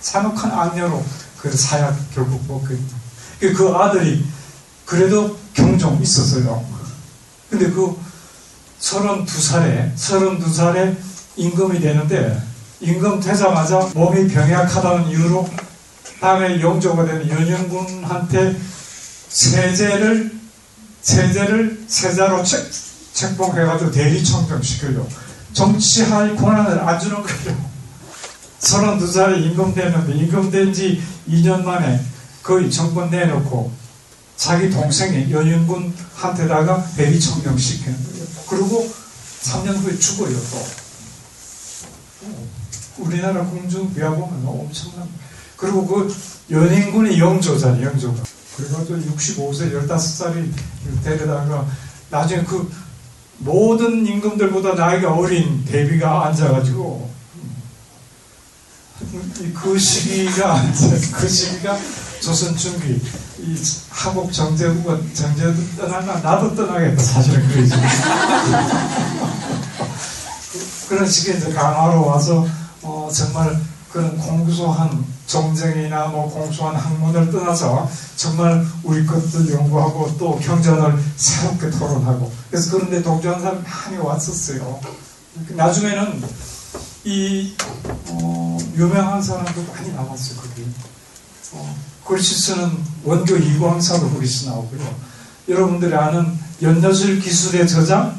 산옥한 0.00 0.50
악녀로 0.50 1.04
그 1.38 1.54
사약 1.56 1.96
결국 2.14 2.44
먹거든요. 2.46 3.02
그 3.40 3.74
아들이 3.74 4.24
그래도 4.84 5.38
경종 5.54 6.00
있었어요. 6.02 6.64
근데 7.50 7.70
그 7.70 7.96
32살에, 8.80 9.94
32살에 9.94 10.96
임금이 11.36 11.80
되는데, 11.80 12.42
임금 12.80 13.20
되자마자 13.20 13.78
몸이 13.94 14.28
병약하다는 14.28 15.08
이유로 15.08 15.48
다음에 16.20 16.60
영조가 16.60 17.04
되는 17.04 17.28
연영군한테 17.28 18.58
세제를, 19.28 20.41
세제를 21.02 21.84
세자로 21.88 22.42
책, 22.44 22.70
책봉해가지고 23.12 23.90
대리청정 23.90 24.62
시켜요. 24.62 25.06
정치할 25.52 26.36
권한을 26.36 26.80
안 26.80 26.98
주는 26.98 27.22
거예요. 27.22 27.72
32살에 28.60 29.42
임금됐는데, 29.42 30.14
임금된 30.14 30.72
지 30.72 31.02
2년 31.28 31.62
만에 31.64 32.00
거의 32.42 32.70
정권 32.70 33.10
내놓고 33.10 33.72
자기 34.36 34.70
동생이 34.70 35.30
연인군한테다가 35.30 36.86
대리청령 36.96 37.58
시키는 37.58 37.96
거예요. 38.04 38.26
그리고 38.48 38.92
3년 39.42 39.76
후에 39.82 39.98
죽어요, 39.98 40.36
또. 40.50 40.66
우리나라 42.98 43.44
공중 43.44 43.92
비하 43.92 44.10
보면 44.10 44.44
엄청난. 44.46 45.08
그리고 45.56 45.86
그 45.86 46.14
연인군이 46.50 47.18
영조잖아요, 47.18 47.86
영조가. 47.86 48.22
그래가지고 48.56 48.98
65세, 48.98 49.72
15살이 49.72 50.52
데려다가 51.04 51.66
나중에 52.10 52.44
그 52.44 52.70
모든 53.38 54.06
임금들보다 54.06 54.74
나이가 54.74 55.14
어린 55.14 55.64
대비가 55.64 56.26
앉아가지고 56.26 57.10
그 59.54 59.78
시기가 59.78 60.62
그 61.16 61.28
시기가 61.28 61.78
조선 62.20 62.56
중기 62.56 63.00
이 63.40 63.56
하복 63.90 64.32
정제국가 64.32 64.96
정제도 65.12 65.54
떠나나 65.76 66.20
나도 66.20 66.54
떠나겠다. 66.54 67.02
사실은 67.02 67.48
그러지 67.48 67.72
그런 70.88 71.08
시기에 71.08 71.34
이제 71.38 71.52
강화로 71.52 72.06
와서 72.06 72.46
어 72.82 73.08
정말 73.12 73.58
그런 73.90 74.16
공소한 74.18 75.04
정쟁이나 75.32 76.08
뭐 76.08 76.30
공소한 76.30 76.76
학문을 76.76 77.32
떠나서 77.32 77.88
정말 78.16 78.66
우리 78.82 79.06
것들 79.06 79.50
연구하고 79.50 80.14
또 80.18 80.38
경전을 80.38 81.02
새롭게 81.16 81.70
토론하고 81.70 82.30
그래서 82.50 82.72
그런데 82.72 83.02
동조한 83.02 83.40
사람 83.40 83.64
많이 83.64 83.96
왔었어요. 83.96 84.78
나중에는 85.48 86.22
이 87.04 87.54
어, 88.08 88.58
유명한 88.76 89.22
사람도 89.22 89.64
많이 89.72 89.90
나왔어요 89.94 90.38
거기. 90.38 90.66
어, 91.52 91.76
글씨 92.04 92.34
쓰는 92.34 92.70
원교 93.02 93.34
이광사도 93.34 94.10
글씨 94.10 94.46
나오고요. 94.46 94.94
여러분들이 95.48 95.94
아는 95.94 96.38
연너술 96.60 97.20
기술의 97.20 97.66
저자 97.66 98.14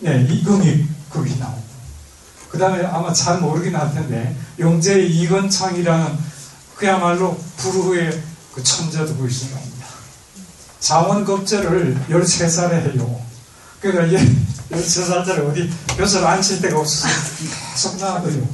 네 0.00 0.26
이금이 0.28 0.86
거기 1.10 1.38
나오고 1.38 1.63
그 2.54 2.60
다음에 2.60 2.84
아마 2.86 3.12
잘 3.12 3.40
모르긴 3.40 3.74
할 3.74 3.92
텐데 3.92 4.32
영재 4.60 5.00
이건창이라는 5.00 6.16
그야말로 6.76 7.36
부르의 7.56 8.22
그 8.54 8.62
천재도 8.62 9.16
나옵니다. 9.16 9.86
자원급제를 10.78 11.98
13살에 12.08 12.94
해요. 12.94 13.20
그러니까 13.80 14.22
13살짜리 14.70 15.50
어디 15.50 15.68
벼슬 15.96 16.24
앉힐 16.24 16.60
데가 16.60 16.78
없어서 16.78 17.08
계속 17.72 17.96
나가요. 17.96 18.46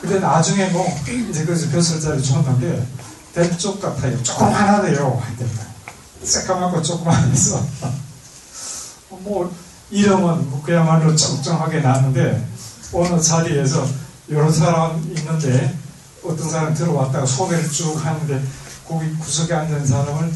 근데 0.00 0.18
나중에 0.18 0.66
뭐 0.70 0.92
이제 1.06 1.44
그래서 1.44 1.70
벼슬 1.70 2.00
자리 2.00 2.20
줬는데 2.20 2.84
대쪽 3.32 3.80
같아요. 3.80 4.20
조그만하대요. 4.24 5.22
새까맣고 6.24 6.82
조그만해서 6.82 7.64
뭐 9.20 9.54
이름은 9.88 10.50
뭐 10.50 10.60
그야말로 10.64 11.14
정정하게 11.14 11.78
나는데 11.78 12.49
어느 12.92 13.20
자리에서 13.20 13.86
여러 14.30 14.50
사람 14.50 14.98
있는데 15.16 15.76
어떤 16.24 16.50
사람 16.50 16.74
들어왔다가 16.74 17.24
소개를 17.24 17.68
쭉 17.70 17.94
하는데 18.04 18.42
거기 18.86 19.12
구석에 19.16 19.54
앉은 19.54 19.86
사람을 19.86 20.32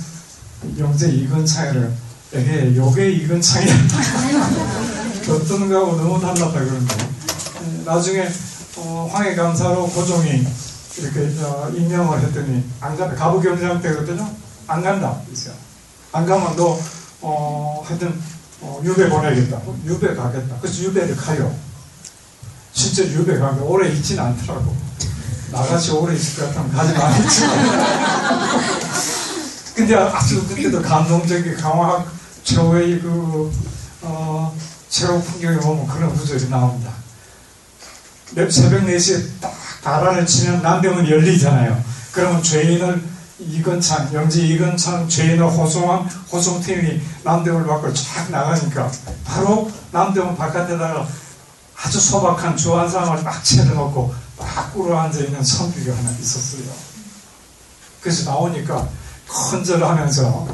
영재 0.79 1.11
이건창이를 1.11 1.93
에게 2.33 2.75
요게 2.77 3.11
이건창이야. 3.13 3.75
어떤 5.31 5.69
거하고 5.69 5.97
너무 5.97 6.21
달랐다 6.21 6.53
그러는데. 6.53 6.97
나중에 7.85 8.29
어, 8.77 9.09
황해 9.13 9.35
감사로 9.35 9.87
고종이 9.89 10.45
이렇게 10.99 11.33
어, 11.43 11.71
임명을 11.75 12.21
했더니 12.21 12.65
안 12.81 12.97
간다 12.97 13.15
가부경장 13.15 13.81
때거든요 13.81 14.29
안 14.67 14.83
간다. 14.83 15.21
그랬어요 15.27 15.55
안 16.13 16.27
가면 16.27 16.57
너 16.57 16.79
어, 17.21 17.83
하여튼 17.87 18.21
어, 18.61 18.81
유배 18.85 19.09
보내겠다. 19.09 19.61
유배 19.85 20.15
가겠다. 20.15 20.57
그래서 20.61 20.83
유배를 20.83 21.17
가요 21.17 21.55
실제 22.75 23.11
유배 23.11 23.39
가면 23.39 23.63
오래 23.63 23.89
있지는 23.89 24.23
않더라고 24.25 24.77
나같이 25.51 25.93
오래 25.93 26.15
있을 26.15 26.45
것 26.45 26.55
같으면 26.55 26.71
가지 26.73 26.93
말겠지 26.93 27.41
근데 29.75 29.97
아주 29.97 30.47
그때도 30.47 30.83
감동적인 30.83 31.57
강화 31.57 32.05
최후의 32.45 33.01
그 33.01 33.53
어, 34.03 34.55
최후 34.89 35.21
풍경에 35.21 35.59
보면 35.59 35.87
그런 35.87 36.15
구절이 36.15 36.49
나옵니다. 36.49 36.93
새벽 38.51 38.85
4시에 38.85 39.41
딱 39.41 39.53
다란을 39.83 40.27
치면 40.27 40.63
남대문 40.63 41.09
열리잖아요. 41.09 41.83
그러면 42.13 42.43
죄인을 42.43 43.03
이건창, 43.41 44.13
영지 44.13 44.47
이건창 44.47 45.09
죄인을 45.09 45.47
호송한 45.47 46.09
호송팀이 46.31 47.01
남대문 47.25 47.67
밖으로 47.67 47.93
쫙 47.93 48.31
나가니까 48.31 48.91
바로 49.25 49.71
남대문 49.91 50.37
바깥에다가 50.37 51.09
아주 51.83 52.01
소박한 52.01 52.57
주한상을 52.57 53.23
딱 53.25 53.43
채려놓고 53.45 54.15
딱 54.39 54.73
꿇어 54.73 54.99
앉아있는 54.99 55.43
선비가 55.45 55.97
하나 55.97 56.11
있었어요. 56.19 56.63
그래서 58.01 58.31
나오니까 58.31 58.89
컨절하면서 59.29 60.49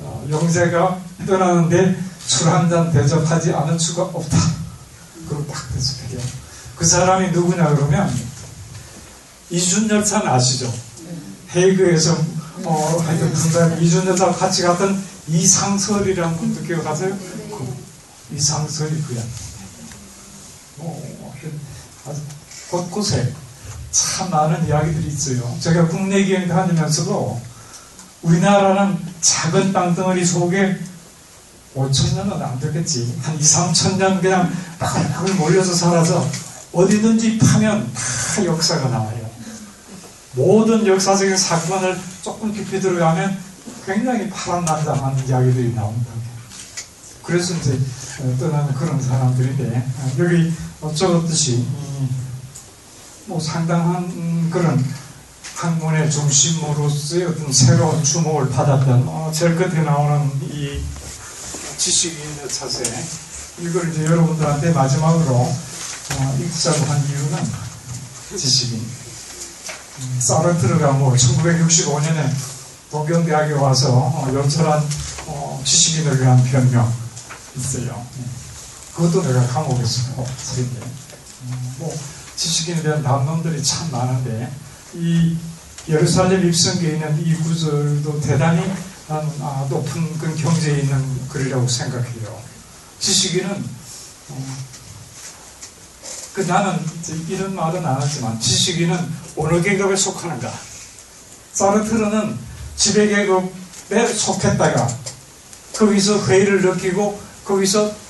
어, 0.00 0.26
영재가 0.30 0.98
떠나는데 1.26 1.96
술 2.26 2.48
한 2.48 2.68
잔 2.68 2.92
대접하지 2.92 3.52
않을 3.52 3.78
수가 3.78 4.02
없다. 4.02 4.36
그리고 5.28 5.46
딱 5.46 5.62
대접해요. 5.72 6.20
그 6.76 6.84
사람이 6.84 7.30
누구냐 7.30 7.68
그러면 7.74 8.12
이준열산 9.50 10.26
아시죠? 10.26 10.72
헤이그에서 11.54 12.16
어, 12.64 13.02
하여튼 13.06 13.32
분단 13.32 13.80
이준열산 13.80 14.32
같이 14.32 14.62
갔던 14.62 15.02
이상설이라는 15.28 16.36
분도 16.36 16.62
기억하세요? 16.62 17.10
그 17.16 17.76
이상설이 18.34 19.02
그야. 19.04 19.22
곳곳에 22.70 23.32
참 23.90 24.30
많은 24.30 24.66
이야기들이 24.66 25.06
있어요. 25.06 25.56
제가 25.60 25.88
국내 25.88 26.22
기행 26.24 26.48
다니면서도 26.48 27.40
우리나라는 28.22 28.98
작은 29.20 29.72
땅덩어리 29.72 30.24
속에 30.24 30.78
5천 31.74 32.16
년은 32.16 32.42
안 32.42 32.58
되겠지. 32.58 33.18
한 33.22 33.36
2, 33.36 33.40
3천 33.40 33.96
년 33.96 34.20
그냥 34.20 34.52
바글바글 34.78 35.34
몰려서 35.34 35.74
살아서 35.74 36.28
어디든지 36.72 37.38
파면 37.38 37.90
다 37.92 38.44
역사가 38.44 38.88
나와요. 38.88 39.26
모든 40.32 40.86
역사적인 40.86 41.36
사건을 41.36 41.98
조금 42.22 42.52
깊이 42.52 42.80
들어가면 42.80 43.38
굉장히 43.86 44.28
파란난장한 44.28 45.26
이야기들이 45.26 45.74
나온다. 45.74 46.10
그래서 47.22 47.54
이제 47.54 47.78
떠나는 48.38 48.74
그런 48.74 49.00
사람들인데 49.00 49.88
여기 50.18 50.52
어쩌듯이 50.80 51.66
뭐 53.26 53.40
상당한 53.40 54.50
그런 54.50 54.84
학문의 55.56 56.10
중심으로서의 56.10 57.24
어떤 57.24 57.50
새로운 57.50 58.04
주목을 58.04 58.50
받았던 58.50 59.04
어, 59.08 59.30
제일 59.32 59.56
끝에 59.56 59.82
나오는 59.82 60.30
이 60.42 60.82
지식인의 61.78 62.48
차세. 62.48 62.84
이걸 63.60 63.90
이제 63.90 64.04
여러분들한테 64.04 64.72
마지막으로 64.72 65.34
어, 65.34 66.38
읽자고 66.40 66.84
한 66.84 67.02
이유는 67.08 67.38
지식인. 68.36 68.78
음, 68.78 70.18
사르트르가 70.20 70.92
뭐 70.92 71.14
1965년에 71.14 72.30
도경대학에 72.90 73.52
와서 73.54 73.92
어, 73.92 74.30
연설한 74.32 74.86
어, 75.26 75.62
지식인을 75.64 76.20
위한 76.20 76.44
변명 76.44 76.92
있어요. 77.56 78.06
네. 78.96 79.02
그것도 79.02 79.22
내가 79.22 79.46
감옥에서 79.46 80.24
살인데 80.38 80.80
음, 81.42 81.74
뭐 81.78 81.94
지식인에 82.34 82.82
대한 82.82 83.02
담론들이 83.02 83.62
참 83.62 83.90
많은데 83.90 84.50
이 84.94 85.36
예루살렘 85.88 86.46
입성기에 86.48 86.94
있는 86.94 87.26
이 87.26 87.34
구절도 87.34 88.20
대단히 88.20 88.60
나는 89.06 89.30
아, 89.40 89.66
높은 89.68 90.18
그 90.18 90.34
경제에 90.34 90.80
있는 90.80 91.28
글이라고 91.28 91.68
생각해요. 91.68 92.42
지식인은 92.98 93.50
어, 94.30 94.56
그 96.32 96.40
나는 96.40 96.78
이런 97.28 97.54
말은 97.54 97.84
안 97.84 97.98
하지만 98.00 98.40
지식인은 98.40 98.98
어느 99.36 99.62
계급에 99.62 99.94
속하는가? 99.94 100.52
사르트르는 101.52 102.36
지배 102.76 103.08
계급에 103.08 104.06
속했다가 104.06 104.88
거기서 105.74 106.26
회의를 106.26 106.62
느끼고 106.62 107.20
거기서 107.44 108.05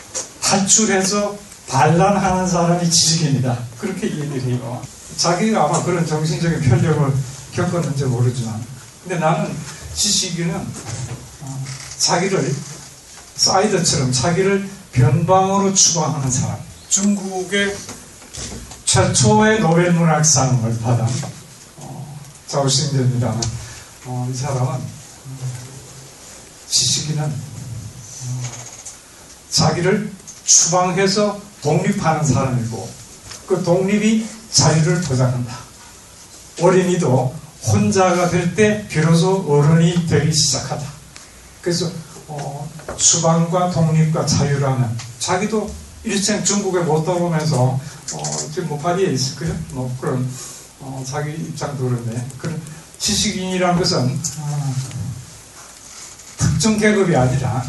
탈출해서 0.47 1.37
반란하는 1.69 2.47
사람이 2.47 2.89
지식인이다. 2.89 3.59
그렇게 3.79 4.07
얘기를 4.07 4.43
해요. 4.43 4.83
자기가 5.17 5.65
아마 5.65 5.83
그런 5.83 6.07
정신적인 6.07 6.61
편력을 6.61 7.13
겪었는지 7.53 8.05
모르지만 8.05 8.63
근데 9.03 9.19
나는 9.19 9.53
지식인은 9.95 10.55
어, 10.55 11.65
자기를 11.99 12.55
사이드처럼 13.35 14.13
자기를 14.13 14.69
변방으로 14.93 15.75
추방하는 15.75 16.31
사람 16.31 16.59
중국의 16.89 17.77
최초의 18.85 19.61
노벨 19.61 19.93
문학상을 19.93 20.79
받은 20.81 21.07
어, 21.79 22.19
자오싱전이라는 22.47 23.41
어, 24.05 24.29
이 24.31 24.37
사람은 24.37 24.69
어, 24.69 24.81
지식인은 26.69 27.25
어, 27.25 28.43
자기를 29.51 30.13
추방해서 30.47 31.41
독립하는 31.63 32.25
사람이고 32.25 32.89
그 33.47 33.63
독립이 33.63 34.27
자유를 34.51 35.01
보장한다. 35.03 35.57
어린이도 36.61 37.35
혼자가 37.67 38.31
될 38.31 38.55
때 38.55 38.87
비로소 38.89 39.45
어른이 39.49 40.07
되기 40.07 40.33
시작하다. 40.33 40.87
그래서 41.61 41.91
어, 42.29 42.69
추방과 42.97 43.71
독립과 43.71 44.25
자유라는 44.25 44.89
자기도 45.19 45.71
일생 46.05 46.43
중국에 46.45 46.81
못 46.81 47.05
들어오면서 47.05 47.81
어, 48.15 48.23
지금 48.55 48.69
뭐 48.69 48.79
파리에 48.79 49.11
있을 49.13 49.37
거예요. 49.37 49.55
뭐 49.73 49.97
그런 50.01 50.27
어, 50.81 51.05
자기 51.07 51.33
입장도 51.33 51.85
그런데 51.85 52.25
그런 52.39 52.61
지식인이라는 52.99 53.79
것은 53.81 54.21
어, 54.39 54.75
특정 56.39 56.79
계급이 56.79 57.15
아니라 57.17 57.65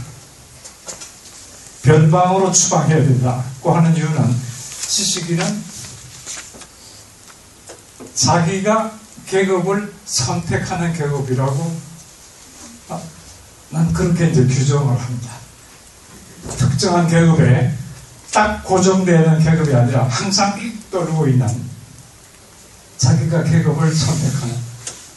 변방으로 1.87 2.51
추방해야 2.51 2.97
된다고 2.97 3.73
하는 3.73 3.95
이유는 3.95 4.35
지식인은 4.87 5.63
자기가 8.13 8.91
계급을 9.25 9.93
선택하는 10.05 10.91
계급이라고 10.91 11.77
아, 12.89 13.01
난 13.69 13.93
그렇게 13.93 14.29
이제 14.29 14.45
규정을 14.45 14.99
합니다. 14.99 15.31
특정한 16.57 17.07
계급에 17.07 17.73
딱 18.33 18.63
고정되는 18.65 19.39
계급이 19.39 19.73
아니라 19.73 20.03
항상 20.03 20.59
떠르고 20.91 21.27
있는 21.27 21.47
자기가 22.97 23.43
계급을 23.43 23.95
선택하는 23.95 24.55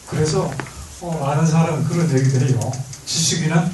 그래서 0.09 0.49
어, 1.01 1.17
많은 1.19 1.45
사람은 1.45 1.83
그런 1.85 2.09
얘기를 2.17 2.47
해요. 2.47 2.71
지식인은 3.05 3.71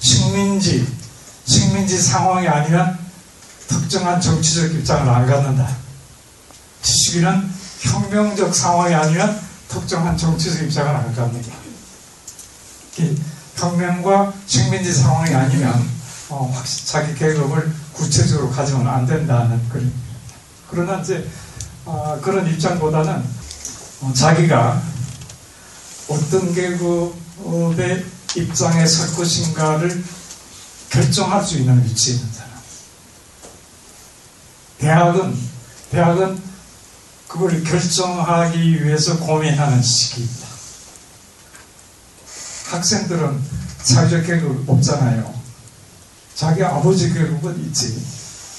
식민지 0.00 0.95
식민지 1.46 2.00
상황이 2.00 2.46
아니면 2.46 2.98
특정한 3.68 4.20
정치적 4.20 4.72
입장을 4.72 5.08
안 5.08 5.26
갖는다. 5.26 5.68
지식인은 6.82 7.50
혁명적 7.80 8.54
상황이 8.54 8.94
아니면 8.94 9.40
특정한 9.68 10.16
정치적 10.16 10.62
입장을 10.62 10.94
안 10.94 11.14
갖는다. 11.14 11.52
혁명과 13.56 14.32
식민지 14.46 14.92
상황이 14.92 15.34
아니면 15.34 15.88
어, 16.28 16.62
자기 16.84 17.14
계급을 17.14 17.72
구체적으로 17.92 18.50
가지면 18.50 18.86
안 18.86 19.06
된다는 19.06 19.68
그림. 19.68 19.92
그러나 20.70 21.00
이제 21.00 21.28
어, 21.84 22.18
그런 22.20 22.46
입장보다는 22.48 23.22
어, 24.02 24.12
자기가 24.12 24.82
어떤 26.08 26.54
계급의 26.54 28.04
입장에 28.36 28.86
설 28.86 29.14
것인가를 29.14 30.04
결정할 30.90 31.44
수 31.44 31.56
있는 31.58 31.84
위치에 31.84 32.14
있는 32.14 32.32
사람. 32.32 32.50
대학은 34.78 35.36
대학은 35.90 36.42
그걸 37.28 37.62
결정하기 37.62 38.84
위해서 38.84 39.18
고민하는 39.18 39.82
시기입니다. 39.82 40.46
학생들은 42.70 43.40
사회적 43.82 44.26
계급 44.26 44.68
없잖아요. 44.68 45.34
자기 46.34 46.62
아버지 46.62 47.12
계급은 47.12 47.64
있지. 47.66 48.02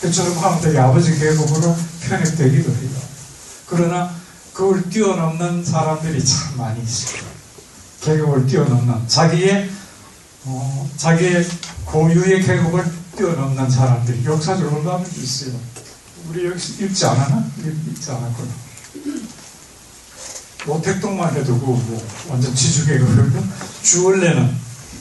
그처럼 0.01 0.37
하면 0.37 0.61
되게 0.61 0.79
아버지 0.79 1.17
계급으로 1.17 1.75
편입되기도 2.01 2.71
해요. 2.71 2.89
그러나 3.65 4.15
그걸 4.53 4.89
뛰어넘는 4.89 5.63
사람들이 5.63 6.23
참 6.23 6.57
많이 6.57 6.81
있어요. 6.81 7.23
계급을 8.01 8.47
뛰어넘는 8.47 9.07
자기의 9.07 9.69
어, 10.49 10.89
자기의 10.95 11.45
고유의 11.85 12.41
계급을 12.43 12.85
뛰어넘는 13.17 13.69
사람들이 13.69 14.23
역사적으로 14.25 14.81
가면 14.83 15.05
있어요. 15.17 15.51
우리 16.29 16.45
여기 16.45 16.83
읽지 16.85 17.05
않았나? 17.05 17.45
읽지 17.57 18.11
않았구나. 18.11 18.49
노택동만 20.65 21.33
해도 21.35 21.57
그 21.59 21.65
뭐 21.65 22.07
완전 22.29 22.53
지주계급이고 22.53 23.43
주원래는 23.83 24.55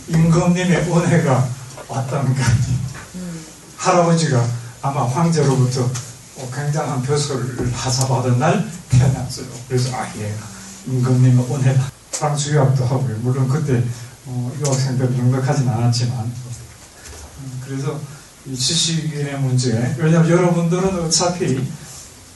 임금님의 0.09 0.77
은혜가 0.93 1.49
왔다는 1.89 2.35
거 2.35 2.43
아니에요. 2.43 2.79
할아버지가 3.77 4.47
아마 4.83 5.05
황제로부터 5.07 5.91
굉장한 6.55 7.03
벼슬을 7.03 7.73
하사받은 7.73 8.39
날 8.39 8.71
태어났어요. 8.91 9.47
그래서 9.69 9.97
아 9.97 10.09
얘가 10.17 10.37
임금님의 10.87 11.45
은혜다. 11.53 11.91
유학도 12.53 12.85
하고요. 12.85 13.17
물론 13.19 13.49
그때 13.49 13.83
어, 14.27 14.53
유학생들은 14.61 15.17
넉넉하진 15.17 15.69
않았지만 15.69 16.19
음, 16.25 17.61
그래서 17.65 18.01
이 18.47 18.57
지식인의 18.57 19.39
문제 19.41 19.95
왜냐하면 19.99 20.31
여러분들은 20.31 21.05
어차피 21.05 21.67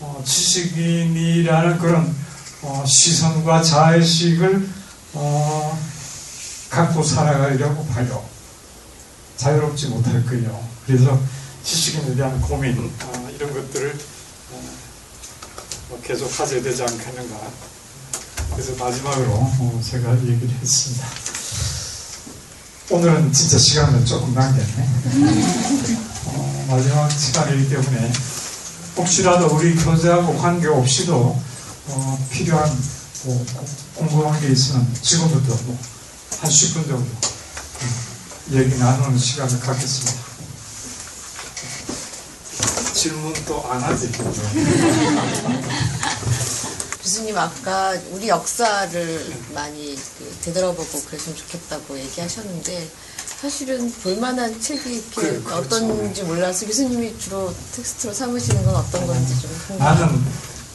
어, 0.00 0.22
지식인이라는 0.24 1.78
그런 1.78 2.14
어, 2.62 2.84
시선과 2.86 3.62
자의식을 3.62 4.68
어, 5.14 5.78
갖고 6.68 7.02
살아가려고 7.02 7.84
봐요. 7.86 8.24
자유롭지 9.36 9.88
못할 9.88 10.24
거예요. 10.26 10.62
그래서 10.86 11.18
지식인에 11.64 12.14
대한 12.14 12.40
고민 12.40 12.78
어, 12.78 13.30
이런 13.34 13.52
것들을 13.52 13.98
어, 14.52 14.62
뭐 15.88 16.00
계속 16.02 16.38
하셔야 16.38 16.62
되지 16.62 16.82
않겠는가. 16.82 17.36
그래서 18.52 18.72
마지막으로 18.84 19.32
어, 19.32 19.80
제가 19.84 20.12
얘기를 20.22 20.50
했습니다. 20.60 21.06
오늘은 22.90 23.32
진짜 23.32 23.58
시간을 23.58 24.04
조금 24.04 24.34
남겼네. 24.34 24.88
어, 26.26 26.66
마지막 26.68 27.08
시간이기 27.10 27.68
때문에 27.70 28.12
혹시라도 28.96 29.46
우리 29.56 29.74
교제하고 29.76 30.36
관계없이도 30.38 31.14
어, 31.88 32.26
필요한 32.30 32.68
뭐, 33.24 33.46
궁금한 33.94 34.40
게 34.40 34.48
있으면 34.48 34.86
지금부터 35.02 35.54
뭐 35.64 35.78
한 36.40 36.50
10분 36.50 36.88
정도 36.88 37.06
얘기 38.52 38.78
나누는 38.78 39.18
시간을 39.18 39.60
갖겠습니다. 39.60 40.18
질문 42.94 43.34
또 43.44 43.60
안 43.70 43.82
하지? 43.82 44.10
교수님 47.10 47.36
아까 47.36 47.92
우리 48.12 48.28
역사를 48.28 49.34
많이 49.52 49.96
그 50.16 50.36
되돌아보고 50.42 51.02
그랬으면 51.06 51.36
좋겠다고 51.38 51.98
얘기하셨는데 51.98 52.88
사실은 53.40 53.90
볼만한 53.90 54.60
책이 54.60 54.94
이렇게 54.94 55.10
그, 55.10 55.42
그렇죠. 55.42 55.56
어떤지 55.56 56.22
몰라서 56.22 56.66
교수님이 56.66 57.18
주로 57.18 57.52
텍스트로 57.74 58.12
삼으시는 58.12 58.64
건 58.64 58.76
어떤 58.76 59.04
건지 59.08 59.40
좀 59.40 59.50
궁금해요. 59.66 59.92
나는 59.92 60.24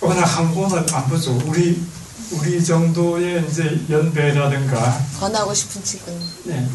어느 0.02 0.20
한 0.20 0.54
권을 0.54 0.86
안 0.94 1.08
보죠. 1.08 1.40
우리 1.46 1.82
우리 2.32 2.66
정도의 2.66 3.48
이제 3.50 3.80
연배라든가 3.90 5.06
권하고 5.18 5.54
싶은 5.54 5.82
책은 5.86 6.20
예, 6.50 6.68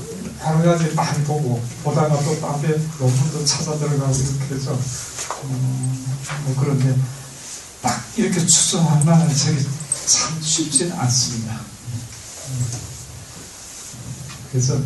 여러 0.42 0.72
가지 0.72 0.94
많이 0.94 1.22
보고 1.24 1.62
보다가 1.84 2.18
또 2.24 2.40
딴데 2.40 2.80
논문도 2.98 3.44
찾아 3.44 3.76
들어가고 3.76 4.14
이렇게 4.14 4.54
해서 4.54 4.72
음, 5.44 6.16
뭐 6.44 6.56
그런데 6.58 6.96
딱 7.82 8.02
이렇게 8.16 8.44
추천할 8.46 9.04
만한 9.04 9.34
책이 9.34 9.62
참 10.06 10.40
쉽진 10.42 10.92
않습니다. 10.92 11.52
음. 11.52 12.66
그래서 14.50 14.78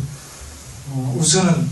어, 0.89 1.17
우선은 1.19 1.69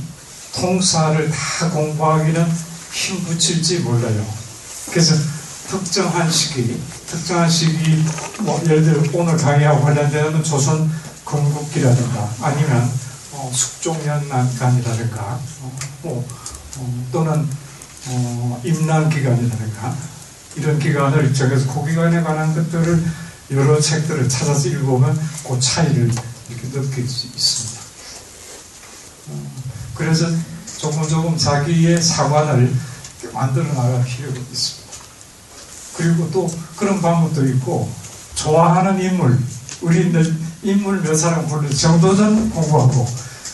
통사를 0.53 1.31
다 1.31 1.69
공부하기는 1.69 2.51
힘 2.91 3.23
붙일지 3.23 3.79
몰라요. 3.79 4.25
그래서 4.89 5.15
특정한 5.67 6.29
시기, 6.31 6.79
특정한 7.07 7.49
시기, 7.49 8.03
뭐 8.41 8.61
예를 8.65 8.83
들어 8.83 9.03
오늘 9.13 9.35
강의하고 9.37 9.83
관련되는 9.83 10.43
조선 10.43 10.91
건국기라든가 11.25 12.31
아니면 12.41 12.91
어, 13.31 13.51
숙종연난간이라든가 13.53 15.39
어, 15.61 15.77
뭐, 16.03 16.27
어, 16.77 17.07
또는 17.11 17.47
어, 18.07 18.61
임난기간이라든가 18.63 19.95
이런 20.55 20.79
기간을 20.79 21.33
정해서 21.33 21.73
그 21.73 21.89
기간에 21.89 22.21
관한 22.21 22.53
것들을 22.53 23.03
여러 23.51 23.79
책들을 23.79 24.29
찾아서 24.29 24.67
읽어보면 24.67 25.19
그 25.47 25.59
차이를 25.59 26.11
이렇게 26.49 26.69
느낄 26.71 27.07
수 27.07 27.27
있습니다. 27.27 27.81
어, 29.29 29.51
그래서 29.95 30.27
조금 30.77 31.07
조금 31.07 31.37
자기의 31.37 32.01
사관을 32.01 32.73
만들어 33.33 33.65
나갈 33.73 34.03
필요가 34.03 34.37
있습니다. 34.37 34.83
그리고 35.95 36.29
또 36.31 36.53
그런 36.75 37.01
방법도 37.01 37.45
있고 37.49 37.91
좋아하는 38.35 39.01
인물 39.01 39.39
우리들 39.81 40.35
인물 40.63 41.01
몇 41.01 41.15
사람 41.15 41.47
불러 41.47 41.69
정도전 41.69 42.49
공부하고 42.51 43.07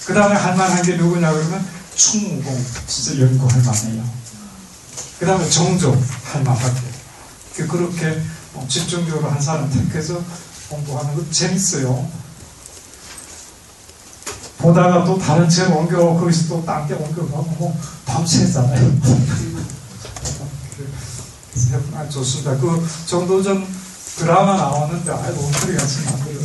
그 0.06 0.14
다음에 0.14 0.36
할 0.36 0.56
만한 0.56 0.82
게 0.84 0.96
누구냐 0.96 1.32
그러면 1.32 1.66
충무공 1.96 2.66
진짜 2.88 3.22
연구할 3.22 3.62
만해요. 3.62 4.04
그 5.20 5.26
다음에 5.26 5.50
정조 5.50 6.02
할 6.24 6.44
만하게 6.44 6.89
그렇게 7.68 8.22
집중적으로 8.68 9.30
한 9.30 9.42
사람 9.42 9.70
택해서 9.70 10.22
공부하는 10.70 11.16
거 11.16 11.24
재밌어요. 11.32 12.08
보다가 14.60 15.06
또 15.06 15.18
다른 15.18 15.50
책 15.50 15.72
옮겨 15.76 15.98
거기서 16.16 16.50
또딴데 16.50 16.94
옮겨가고 16.96 17.76
밤새잖아요. 18.06 19.00
아, 21.96 22.10
좋습니다. 22.10 22.58
그 22.58 22.88
정도 23.06 23.42
전 23.42 23.66
드라마 24.18 24.58
나왔는데 24.58 25.12
아이 25.12 25.30
엉터리 25.30 25.78
같이 25.78 26.00
만들어. 26.06 26.40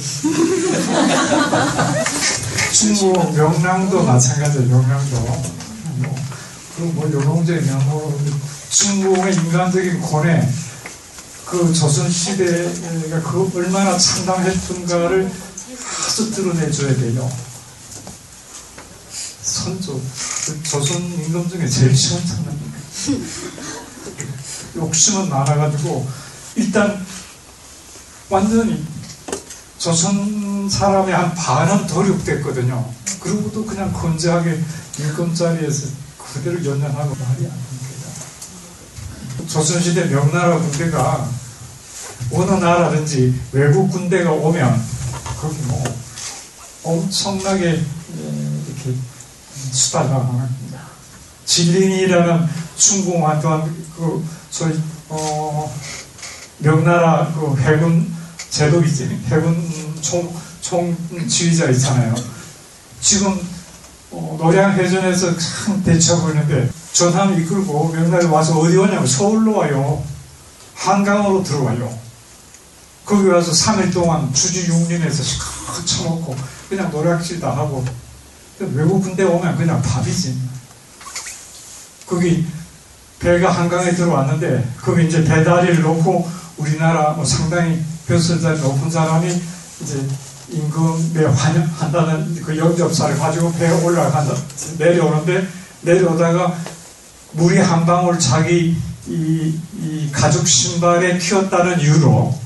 충무 2.73 3.13
명랑도 3.33 4.03
마찬가지예요. 4.05 4.69
명랑도. 4.69 5.17
뭐, 5.97 6.15
그뭐 6.77 7.11
요롱제 7.13 7.61
명호 7.61 8.21
충무의 8.71 9.35
인간적인 9.35 10.01
고뇌 10.01 10.49
그 11.55 11.73
조선 11.73 12.11
시대가 12.11 13.23
그 13.23 13.49
얼마나 13.55 13.97
참담했던가를 13.97 15.31
아주 16.05 16.31
드러내줘야 16.33 16.97
돼요. 16.97 17.31
선조 19.41 20.01
그 20.47 20.63
조선 20.65 21.01
임금 21.01 21.49
중에 21.49 21.69
제일 21.69 21.97
시원찮답니다. 21.97 22.79
욕심은 24.75 25.29
많아가지고 25.29 26.09
일단 26.57 27.07
완전히 28.29 28.85
조선 29.79 30.69
사람의 30.69 31.15
한 31.15 31.37
반은 31.37 31.87
도륙됐거든요. 31.87 32.93
그리고도 33.21 33.65
그냥 33.65 33.93
건재하게 33.93 34.61
일검자리에서 34.99 35.87
그대로 36.19 36.57
연연하고 36.65 37.15
말이 37.15 37.47
안 37.47 37.53
됩니다. 37.53 38.09
조선시대 39.47 40.07
명나라 40.07 40.59
군대가 40.59 41.44
어느 42.33 42.51
나라든지 42.53 43.39
외국 43.53 43.91
군대가 43.91 44.33
오면 44.33 44.83
거기 45.41 45.57
뭐 45.63 45.85
엄청나게 46.83 47.67
이렇게 47.67 48.95
수다가 49.73 50.17
합니다. 50.17 50.81
진린이라는 51.45 52.49
충궁 52.77 53.41
또한 53.41 53.75
그 53.97 54.25
저희 54.51 54.81
어 55.09 55.73
명나라 56.59 57.33
그 57.35 57.57
해군 57.61 58.13
제독이지 58.51 59.25
해군 59.29 59.71
총, 60.01 60.33
총 60.61 60.97
지휘자 61.29 61.71
있잖아요. 61.71 62.15
지금 63.01 63.39
어, 64.11 64.37
노량 64.41 64.73
해전에서 64.73 65.37
참 65.37 65.83
대처하고 65.83 66.31
있는데 66.31 66.71
전함 66.93 67.39
이끌고 67.41 67.89
명나라에 67.89 68.27
와서 68.29 68.59
어디 68.59 68.77
오냐면 68.77 69.07
서울로 69.07 69.59
와요. 69.59 70.03
한강으로 70.75 71.43
들어와요. 71.43 72.04
거기 73.05 73.29
와서 73.29 73.53
3일 73.53 73.93
동안 73.93 74.33
주지 74.33 74.67
육림에서 74.67 75.23
시컷 75.23 75.87
쳐먹고 75.87 76.37
그냥 76.69 76.91
노략질 76.91 77.39
다 77.41 77.55
하고 77.55 77.85
외국 78.59 79.03
군대 79.03 79.25
오면 79.25 79.57
그냥 79.57 79.83
밥이지. 79.83 80.39
거기 82.07 82.47
배가 83.19 83.51
한강에 83.51 83.95
들어왔는데 83.95 84.75
거기 84.81 85.07
이제 85.07 85.25
배다리를 85.25 85.83
놓고 85.83 86.29
우리나라 86.57 87.11
뭐 87.13 87.25
상당히 87.25 87.83
벼슬자리 88.07 88.61
높은 88.61 88.91
사람이 88.91 89.43
이제 89.83 90.07
임금에 90.51 91.25
환영한다는 91.25 92.43
그 92.43 92.57
영접사를 92.57 93.19
가지고 93.19 93.53
배에 93.55 93.71
올라간다 93.83 94.35
내려오는데 94.79 95.47
내려오다가 95.83 96.55
물이 97.33 97.59
한 97.59 97.85
방울 97.85 98.19
자기 98.19 98.77
이, 99.07 99.61
이 99.81 100.09
가죽 100.13 100.47
신발에 100.47 101.19
튀었다는 101.19 101.81
이유로 101.81 102.44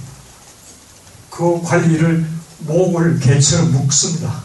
그 1.39 1.63
관리를 1.63 2.29
목을 2.59 3.21
개처럼 3.21 3.71
묶습니다. 3.71 4.43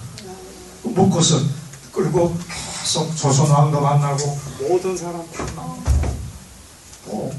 묶어서 0.84 1.42
그리고 1.92 2.38
계속 2.84 3.18
조선왕도 3.18 3.82
만나고 3.82 4.40
모든 4.60 4.96
사람 4.96 5.26
다 5.32 5.44
만나고 5.56 6.16
뭐 7.06 7.36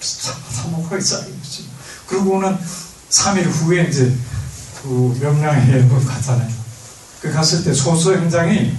사목하게 0.00 1.00
쌓이지. 1.00 1.68
그러고는 2.06 2.56
3일 3.10 3.46
후에 3.46 3.88
이제 3.88 4.16
그 4.80 5.18
명량회에 5.20 5.88
갔잖아요. 5.88 6.54
그 7.20 7.32
갔을 7.32 7.64
때 7.64 7.74
소수 7.74 8.14
행장이 8.14 8.76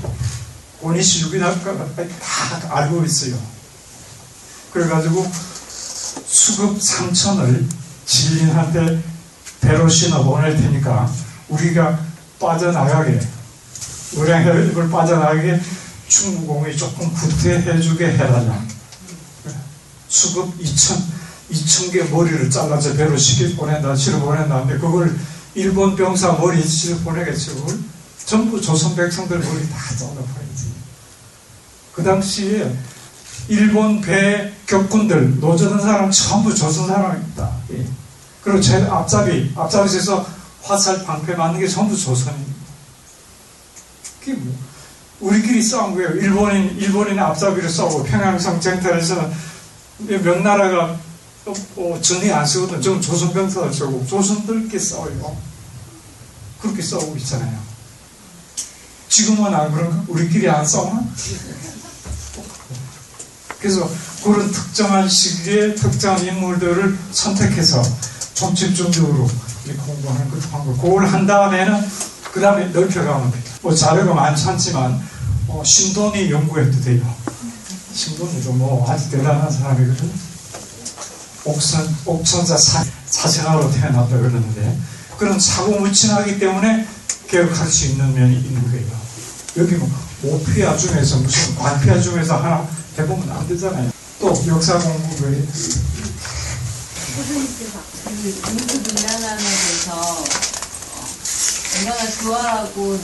고니시 0.80 1.26
유기나가 1.26 1.60
다 1.60 2.70
알고 2.70 3.04
있어요. 3.04 3.38
그래가지고 4.72 5.30
수급 6.26 6.80
3천을 6.80 7.68
지인한테 8.06 9.19
배로 9.62 9.88
신어 9.88 10.24
보낼 10.24 10.56
테니까 10.56 11.12
우리가 11.50 12.00
빠져나가게 12.39 13.19
의량협을 14.13 14.89
빠져나가게 14.89 15.60
충무공이 16.08 16.76
조금 16.76 17.13
구태해주게 17.13 18.13
해달라. 18.13 18.62
수급 20.08 20.58
2천 20.60 21.00
2천 21.52 21.91
개 21.91 22.04
머리를 22.04 22.50
잘라서 22.50 22.93
배로 22.93 23.17
시켜 23.17 23.56
보낸다, 23.56 23.95
실어 23.95 24.19
보낸다는데 24.19 24.80
그걸 24.80 25.17
일본 25.56 25.95
병사 25.95 26.34
머리 26.34 26.65
실어 26.65 26.98
보내겠죠. 27.00 27.56
그걸 27.56 27.80
전부 28.26 28.62
조선 28.62 28.95
백성들 28.95 29.39
머리 29.39 29.69
다 29.69 29.78
잘라버리지. 29.98 30.65
그 31.93 32.04
당시에 32.04 32.76
일본 33.48 34.02
배 34.02 34.54
격군들 34.67 35.39
노조던 35.39 35.82
사람 35.82 36.12
전부 36.12 36.54
조선 36.54 36.88
사람입니다. 36.88 37.52
예. 37.74 37.86
그리고 38.41 38.62
제 38.62 38.82
앞잡이 38.84 39.52
앞잡이에서 39.56 40.25
화살 40.63 41.04
방패 41.04 41.36
맞는 41.36 41.60
게 41.60 41.67
전부 41.67 41.95
조선입니다. 41.95 42.54
그게 44.19 44.34
뭐 44.34 44.56
우리끼리 45.19 45.62
싸운 45.62 45.93
거예요. 45.95 46.10
일본인 46.12 46.78
일본인 46.78 47.19
앞잡이로 47.19 47.67
싸우고 47.67 48.04
평양성 48.04 48.60
쟁탈에서는 48.62 49.32
명나라가 50.23 50.97
또, 51.43 51.54
어, 51.75 51.99
전이 52.02 52.32
안 52.32 52.45
쓰거든. 52.45 52.82
저 52.82 52.99
조선병사들 52.99 53.71
저고 53.71 54.06
조선들끼리 54.06 54.80
싸워요. 54.80 55.38
그렇게 56.62 56.82
싸우고 56.82 57.15
있잖아요. 57.17 57.60
지금은 59.10 59.54
안 59.54 59.73
그런가? 59.73 60.04
우리끼리 60.08 60.49
안 60.49 60.65
싸우나? 60.65 61.04
그래서 63.60 63.89
그런 64.23 64.49
특정한 64.52 65.10
시기에 65.10 65.75
특정한 65.75 66.23
인물들을 66.23 66.97
선택해서 67.12 67.82
좀 68.39 68.56
집중적으로 68.56 69.30
이렇게 69.65 69.82
공부하는 69.82 70.30
그 70.32 70.39
방법. 70.49 70.82
그걸 70.82 71.06
한 71.06 71.28
다음에는 71.28 71.86
그 72.32 72.39
다음에 72.39 72.67
넓혀가면 72.67 73.32
돼요. 73.32 73.43
뭐 73.62 73.75
자료가 73.75 74.13
많지 74.13 74.47
않지만 74.47 74.97
어, 75.49 75.62
신돈이 75.62 76.32
연구해도 76.32 76.80
돼요. 76.80 77.02
신돈이도 77.93 78.54
뭐 78.54 78.89
아주 78.89 79.10
대단한 79.10 79.52
사람이거든. 79.52 80.10
옥선, 81.43 81.97
옥선자 82.06 82.56
사, 82.56 82.86
사생아로 83.08 83.69
태어났다 83.71 84.17
그러는데 84.17 84.78
그런 85.17 85.38
사고 85.38 85.78
무친하기 85.78 86.39
때문에 86.39 86.88
개혁할 87.28 87.67
수 87.67 87.88
있는 87.88 88.13
면이 88.13 88.36
있는 88.38 88.71
거예요. 88.71 88.88
여기 89.58 89.75
뭐 89.75 89.89
오피아 90.23 90.78
중에서 90.78 91.17
무슨 91.17 91.56
관피아 91.58 91.99
중에서 91.99 92.38
하나 92.38 92.65
해보면 92.97 93.30
안 93.32 93.45
되잖아요. 93.49 93.91
또 94.21 94.34
역사 94.47 94.78
공부 94.80 95.15
를그 97.20 98.42
대해서 99.46 99.92
어, 99.92 101.06
얼마나 101.80 102.10
좋아하고 102.10 102.98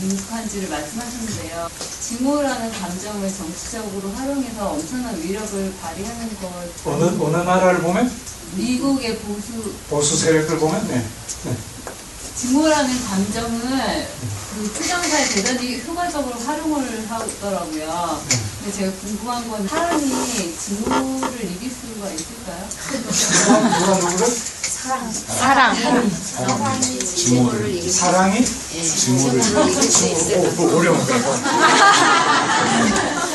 능숙한지를 0.00 0.68
말씀하셨는데요. 0.68 1.68
증오라는 2.00 2.70
감정을 2.70 3.32
정치적으로 3.32 4.10
활용해서 4.12 4.70
엄청난 4.70 5.20
위력을 5.20 5.74
발휘하는 5.80 6.36
것. 6.36 6.86
어느 6.86 7.04
어느 7.20 7.36
나라를 7.36 7.80
보면 7.82 8.10
미국의 8.52 9.18
보수 9.20 9.74
보수 9.88 10.16
세력을 10.16 10.58
보면 10.58 10.86
네. 10.88 11.04
네. 11.44 11.69
증오라는 12.40 13.04
감정을 13.04 14.08
그 14.54 14.72
투정사에 14.72 15.28
대단히 15.28 15.82
효과적으로 15.86 16.38
활용을 16.40 17.06
하더라고요. 17.10 18.20
근데 18.62 18.72
제가 18.78 18.92
궁금한 19.00 19.48
건 19.50 19.66
사람이 19.68 20.56
증오를 20.58 21.44
이길 21.44 21.70
수가 21.70 22.08
있을까요? 22.10 22.66
누구를 23.80 24.26
사랑. 24.62 25.12
사랑이 25.12 26.98
증오를 26.98 27.68
이길 27.74 27.90
수 27.90 27.98
사랑이 28.00 28.44
예, 28.74 28.82
증오를 28.82 29.38
이길 29.40 29.82
수 29.82 30.08
있을까? 30.08 30.62
어, 30.62 30.76
어려운 30.76 30.98
거 30.98 31.04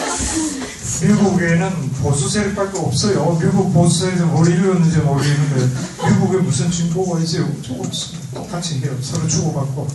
미국에는 1.01 1.91
보수 2.01 2.29
세력밖에 2.29 2.79
없어요. 2.79 3.37
미국 3.39 3.73
보수 3.73 3.99
세력은 4.05 4.31
뭘 4.31 4.47
이루었는지 4.47 4.97
모르겠는데 4.99 5.69
미국에 6.09 6.37
무슨 6.37 6.71
진보가 6.71 7.19
이제 7.19 7.39
조금 7.61 7.89
똑같이 8.33 8.79
해요. 8.79 8.95
서로 9.01 9.27
주고받고 9.27 9.87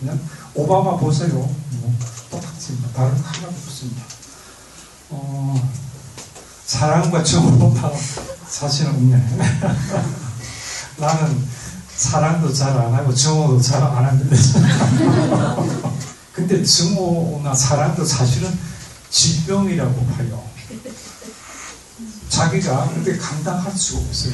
그냥 0.00 0.20
오바마 0.54 0.96
보세요. 0.98 1.28
뭐, 1.30 1.94
똑같이 2.30 2.76
다른 2.94 3.10
거 3.16 3.28
하나도 3.28 3.48
없습니다. 3.66 4.02
어, 5.10 5.70
사랑과 6.66 7.22
정보가 7.24 7.92
사실은 8.48 8.90
없네. 8.92 9.16
나는 10.98 11.44
사랑도 11.96 12.52
잘 12.52 12.76
안 12.78 12.94
하고 12.94 13.12
정오도 13.14 13.60
잘 13.60 13.82
안 13.82 14.04
하는데 14.04 14.36
근데 16.32 16.64
정오나 16.64 17.54
사랑도 17.54 18.04
사실은 18.04 18.50
질병이라고 19.10 20.06
봐요. 20.06 20.48
자기가 22.28 22.88
근데 22.94 23.16
감당할 23.18 23.76
수가 23.76 24.00
없어요. 24.00 24.32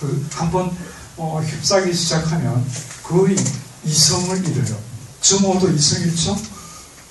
그 0.00 0.28
한번 0.32 0.76
어, 1.16 1.40
휩싸기 1.40 1.92
시작하면 1.92 2.64
거의 3.02 3.36
이성을 3.84 4.46
잃어요. 4.46 4.78
정오도 5.20 5.70
이성 5.70 6.02
잃죠? 6.02 6.40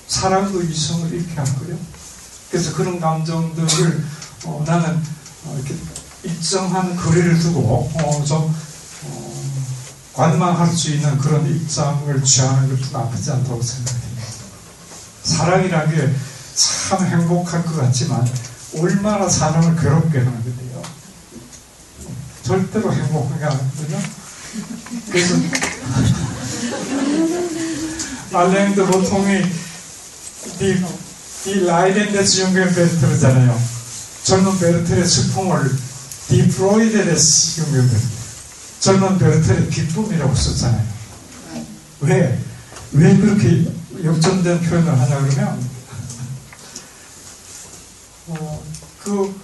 사랑도 0.08 0.62
이성을 0.62 1.12
잃게 1.12 1.34
하고요. 1.34 1.78
그래서 2.50 2.72
그런 2.74 2.98
감정들을 2.98 4.04
어, 4.44 4.64
나는 4.66 5.00
어, 5.44 5.56
이렇게 5.56 5.74
일정한 6.22 6.96
거리를 6.96 7.38
두고 7.38 7.90
어, 7.94 8.24
좀 8.24 8.54
어, 9.04 9.34
관망할 10.12 10.66
수 10.74 10.90
있는 10.90 11.16
그런 11.18 11.46
입장을 11.46 12.24
취하는 12.24 12.68
것도 12.68 12.98
나쁘지 12.98 13.30
않다고 13.30 13.62
생각해요. 13.62 14.00
사랑이라는 15.22 15.94
게 15.94 16.14
참 16.54 17.06
행복할 17.06 17.64
것 17.64 17.76
같지만 17.76 18.26
얼마나 18.78 19.28
사람을 19.28 19.76
괴롭게 19.76 20.18
하는 20.18 20.32
건데요. 20.32 20.82
절대로 22.42 22.92
행복하게 22.92 23.44
안 23.44 23.52
하거든요. 23.52 23.98
그래서 25.10 25.34
알랭드 28.32 28.86
보통이 28.86 29.42
이, 30.60 30.76
Die 31.46 31.60
Leiden 31.64 32.15
des 32.15 32.40
jungen 32.42 32.74
Werther잖아요. 32.74 33.60
젊은 34.24 34.58
베르테르의 34.58 35.06
슬픔을 35.06 35.70
Die 36.28 36.59
Freuden 36.59 37.30
des 37.30 37.60
jungen 37.60 37.82
Werther. 37.82 38.02
젊은 38.80 39.18
베르테르의 39.18 39.70
기쁨이라고 39.70 40.34
썼잖아요. 40.34 40.84
왜? 42.00 42.38
왜 42.92 43.16
그렇게 43.16 43.70
역전된 44.02 44.60
표현을 44.62 44.98
하냐 44.98 45.20
그러면 45.28 45.68
어, 48.30 48.62
그 49.02 49.34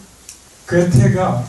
괴테가 0.68 1.44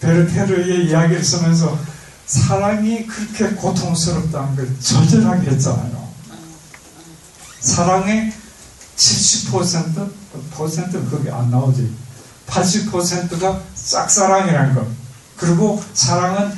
베르테르의 0.00 0.86
이야기를 0.86 1.22
쓰면서 1.22 1.78
사랑이 2.26 3.06
그렇게 3.06 3.54
고통스럽다는 3.54 4.56
걸 4.56 4.80
절절하게 4.80 5.50
했잖아요. 5.50 6.08
사랑의 7.60 8.32
70% 8.96 10.10
퍼센트는 10.52 11.10
거기 11.10 11.30
안 11.30 11.50
나오지. 11.50 11.90
80%가 12.46 13.62
짝사랑이라는 13.74 14.74
것. 14.74 14.86
그리고 15.36 15.82
사랑은 15.94 16.52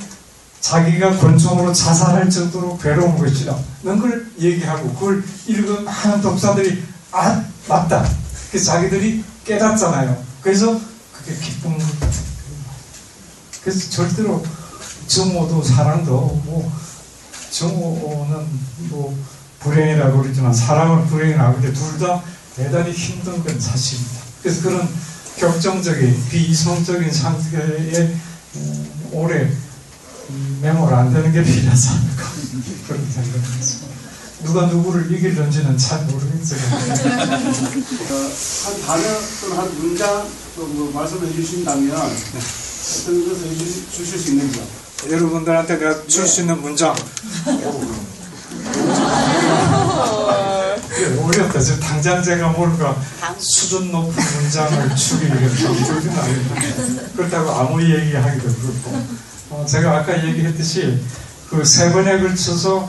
자기가 0.61 1.17
권총으로 1.17 1.73
자살할 1.73 2.29
정도로 2.29 2.79
괴로운 2.79 3.17
것이다. 3.19 3.57
이런 3.83 3.99
걸 3.99 4.31
얘기하고 4.39 4.93
그걸 4.95 5.25
읽은 5.47 5.85
많은 5.85 6.21
독자들이 6.21 6.83
아 7.13 7.45
맞다. 7.69 8.09
그 8.53 8.63
자기들이 8.63 9.25
깨닫잖아요. 9.45 10.23
그래서 10.43 10.81
그게 11.13 11.35
기쁜 11.41 11.77
것 11.79 11.85
그래서 13.63 13.91
절대로 13.91 14.45
정오도 15.07 15.63
사랑도 15.63 16.41
뭐 16.45 16.73
정오는 17.51 18.47
뭐 18.89 19.17
불행이라고 19.61 20.23
그러지만 20.23 20.53
사랑은 20.55 21.07
불행이라고 21.07 21.59
하는데 21.59 21.73
둘 21.73 21.99
다 21.99 22.23
대단히 22.57 22.91
힘든 22.93 23.43
건 23.45 23.61
사실입니다. 23.61 24.21
그래서 24.43 24.63
그런 24.63 24.89
격정적인 25.37 26.29
비이성적인 26.31 27.11
상태에 27.13 28.17
음, 28.57 28.91
오래 29.13 29.51
음, 30.31 30.59
메모를 30.63 30.95
안 30.97 31.13
되는 31.13 31.33
게 31.33 31.43
필요하지 31.43 31.89
않을까 31.89 32.25
그런 32.87 33.11
생각을 33.11 33.41
했습니다. 33.59 33.90
누가 34.45 34.67
누구를 34.67 35.11
이길는지는 35.13 35.77
잘 35.77 36.05
모르겠어요. 36.07 36.61
어, 38.11 38.31
한 38.65 38.81
단어 38.87 39.03
또는 39.41 39.57
한 39.59 39.79
문장 39.79 40.27
또뭐 40.57 40.91
말씀해 40.93 41.33
주신다면 41.35 41.97
어떤 41.97 43.29
것을 43.29 43.49
해 43.51 43.57
주- 43.59 43.91
주실 43.91 44.19
수 44.19 44.31
있는지요? 44.31 44.63
여러분들한테 45.11 45.79
내가 45.79 46.03
줄수 46.07 46.41
있는 46.43 46.61
문장. 46.61 46.95
예, 50.99 51.17
어렵다. 51.23 51.61
지금 51.61 51.81
당장 51.81 52.23
제가 52.23 52.49
뭘까 52.49 52.97
수준 53.39 53.91
높은 53.93 54.13
문장을 54.41 54.97
추리겠다. 54.97 56.25
그렇다고 57.17 57.51
아무리 57.51 57.95
얘기하기도 57.95 58.45
그렇고. 58.45 59.03
어, 59.51 59.65
제가 59.67 59.99
아까 59.99 60.27
얘기했듯이 60.27 60.99
그 61.49 61.65
세 61.65 61.91
번에 61.93 62.21
걸쳐서 62.21 62.89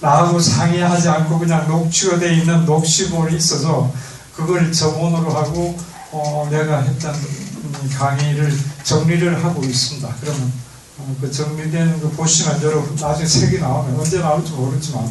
나하고 0.00 0.40
상의하지 0.40 1.08
않고 1.08 1.38
그냥 1.38 1.68
녹취가 1.68 2.18
돼 2.18 2.34
있는 2.34 2.64
녹취본이 2.64 3.36
있어서 3.36 3.92
그걸 4.34 4.72
저본으로 4.72 5.30
하고 5.30 5.76
어, 6.12 6.48
내가 6.50 6.80
했던 6.80 7.14
음, 7.14 7.90
강의를 7.96 8.52
정리를 8.82 9.44
하고 9.44 9.62
있습니다. 9.62 10.08
그러면 10.20 10.52
어, 10.98 11.16
그 11.20 11.30
정리된 11.30 12.00
거 12.00 12.08
보시면 12.10 12.62
여러분 12.62 12.96
나중에 12.96 13.26
책이 13.26 13.58
나오면 13.58 14.00
언제 14.00 14.18
나올지 14.18 14.52
모르지만 14.52 15.08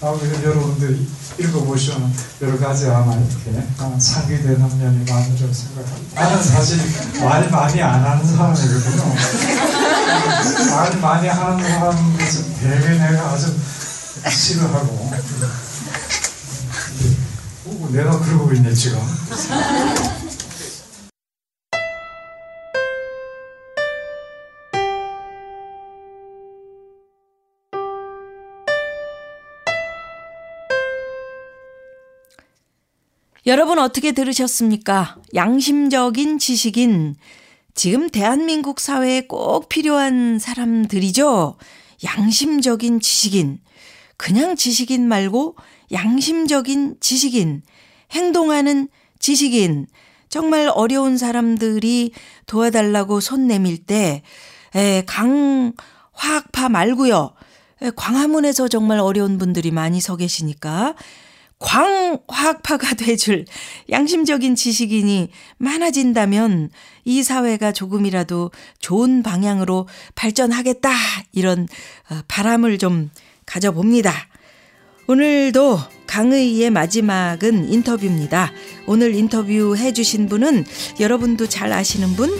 나오면 0.00 0.42
여러분들이 0.42 1.08
읽어보시면 1.38 2.12
여러 2.42 2.58
가지 2.58 2.86
아마 2.86 3.14
이렇게 3.14 3.64
어, 3.78 3.96
상기되는 3.98 4.58
면이 4.58 5.10
많으리라고 5.10 5.52
생각합니다. 5.52 6.20
나는 6.20 6.42
사실 6.42 6.78
말 7.20 7.48
많이 7.48 7.80
안 7.80 8.04
하는 8.04 8.26
사람이거든요. 8.26 9.14
말 10.70 11.00
많이 11.00 11.28
하는 11.28 11.68
사람에서 11.68 12.42
되게 12.60 12.98
내가 12.98 13.30
아주 13.30 13.54
싫어하고. 14.30 15.10
오, 17.66 17.88
내가 17.90 18.18
그러고 18.20 18.52
있네 18.52 18.72
지금. 18.74 18.98
여러분 33.44 33.80
어떻게 33.80 34.12
들으셨습니까? 34.12 35.16
양심적인 35.34 36.38
지식인. 36.38 37.16
지금 37.74 38.08
대한민국 38.08 38.78
사회에 38.78 39.22
꼭 39.26 39.68
필요한 39.68 40.38
사람들이죠. 40.38 41.56
양심적인 42.04 43.00
지식인. 43.00 43.58
그냥 44.16 44.56
지식인 44.56 45.06
말고 45.06 45.56
양심적인 45.92 46.96
지식인. 47.00 47.62
행동하는 48.12 48.88
지식인. 49.18 49.86
정말 50.28 50.70
어려운 50.74 51.18
사람들이 51.18 52.12
도와달라고 52.46 53.20
손 53.20 53.46
내밀 53.46 53.84
때, 53.84 54.22
에, 54.74 55.02
강, 55.06 55.72
화학파 56.12 56.68
말고요. 56.68 57.32
에, 57.82 57.90
광화문에서 57.94 58.68
정말 58.68 58.98
어려운 58.98 59.38
분들이 59.38 59.70
많이 59.70 60.00
서 60.00 60.16
계시니까 60.16 60.94
광화학파가 61.62 62.94
돼줄 62.96 63.44
양심적인 63.90 64.56
지식인이 64.56 65.30
많아진다면 65.58 66.70
이 67.04 67.22
사회가 67.22 67.72
조금이라도 67.72 68.50
좋은 68.80 69.22
방향으로 69.22 69.88
발전하겠다. 70.14 70.90
이런 71.32 71.68
어, 72.10 72.20
바람을 72.28 72.78
좀 72.78 73.10
가져봅니다. 73.52 74.14
오늘도 75.08 75.78
강의의 76.06 76.70
마지막은 76.70 77.70
인터뷰입니다. 77.70 78.50
오늘 78.86 79.14
인터뷰 79.14 79.76
해주신 79.76 80.28
분은 80.28 80.64
여러분도 81.00 81.46
잘 81.48 81.72
아시는 81.72 82.14
분 82.16 82.30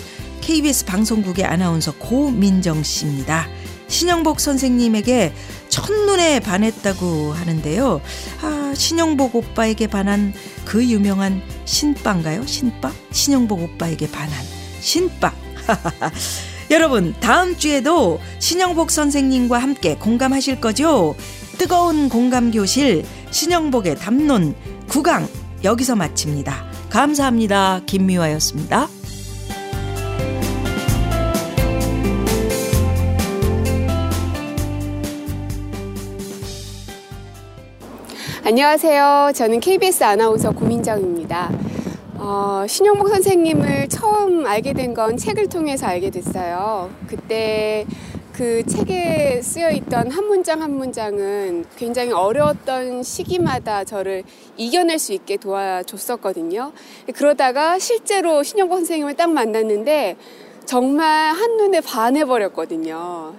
KBS 0.41 0.87
방송국의 0.87 1.45
아나운서 1.45 1.93
고민정 1.99 2.83
씨입니다. 2.83 3.47
신영복 3.89 4.41
선생님에게 4.41 5.35
첫눈에 5.69 6.41
반했다고 6.41 7.33
하는데요. 7.35 8.01
아, 8.41 8.73
신영복 8.75 9.37
오빠에게 9.37 9.89
반한 9.89 10.33
그 10.65 10.83
유명한 10.87 11.43
신빠인가요? 11.67 12.47
신빠? 12.47 12.91
신영복 13.11 13.61
오빠에게 13.61 14.11
반한 14.11 14.45
신빠. 14.81 15.35
여러분, 16.73 17.15
다음 17.21 17.55
주에도 17.55 18.19
신영복 18.39 18.91
선생님과 18.91 19.59
함께 19.59 19.95
공감하실 19.95 20.59
거죠? 20.63 21.15
뜨거운 21.59 22.09
공감 22.09 22.51
교실 22.51 23.05
신영복의 23.31 23.97
담론 23.97 24.55
9강 24.89 25.29
여기서 25.65 25.97
마칩니다. 25.97 26.65
감사합니다. 26.89 27.83
김미화였습니다. 27.85 28.89
안녕하세요. 38.47 39.33
저는 39.35 39.61
KBS 39.61 40.05
아나운서 40.05 40.53
고민정입니다. 40.53 41.51
어, 42.25 42.65
신용복 42.69 43.09
선생님을 43.09 43.89
처음 43.89 44.47
알게 44.47 44.75
된 44.75 44.95
건 44.95 45.17
책을 45.17 45.49
통해서 45.49 45.87
알게 45.87 46.11
됐어요. 46.11 46.89
그때 47.09 47.85
그 48.33 48.65
책에 48.65 49.41
쓰여 49.43 49.71
있던 49.71 50.11
한 50.11 50.27
문장 50.27 50.63
한 50.63 50.71
문장은 50.77 51.65
굉장히 51.77 52.13
어려웠던 52.13 53.03
시기마다 53.03 53.83
저를 53.85 54.23
이겨낼 54.57 54.99
수 55.01 55.13
있게 55.15 55.37
도와줬었거든요. 55.39 56.73
그러다가 57.15 57.79
실제로 57.81 58.43
신용복 58.45 58.79
선생님을 58.79 59.15
딱 59.15 59.31
만났는데 59.31 60.17
정말 60.65 61.35
한눈에 61.35 61.81
반해버렸거든요. 61.81 63.35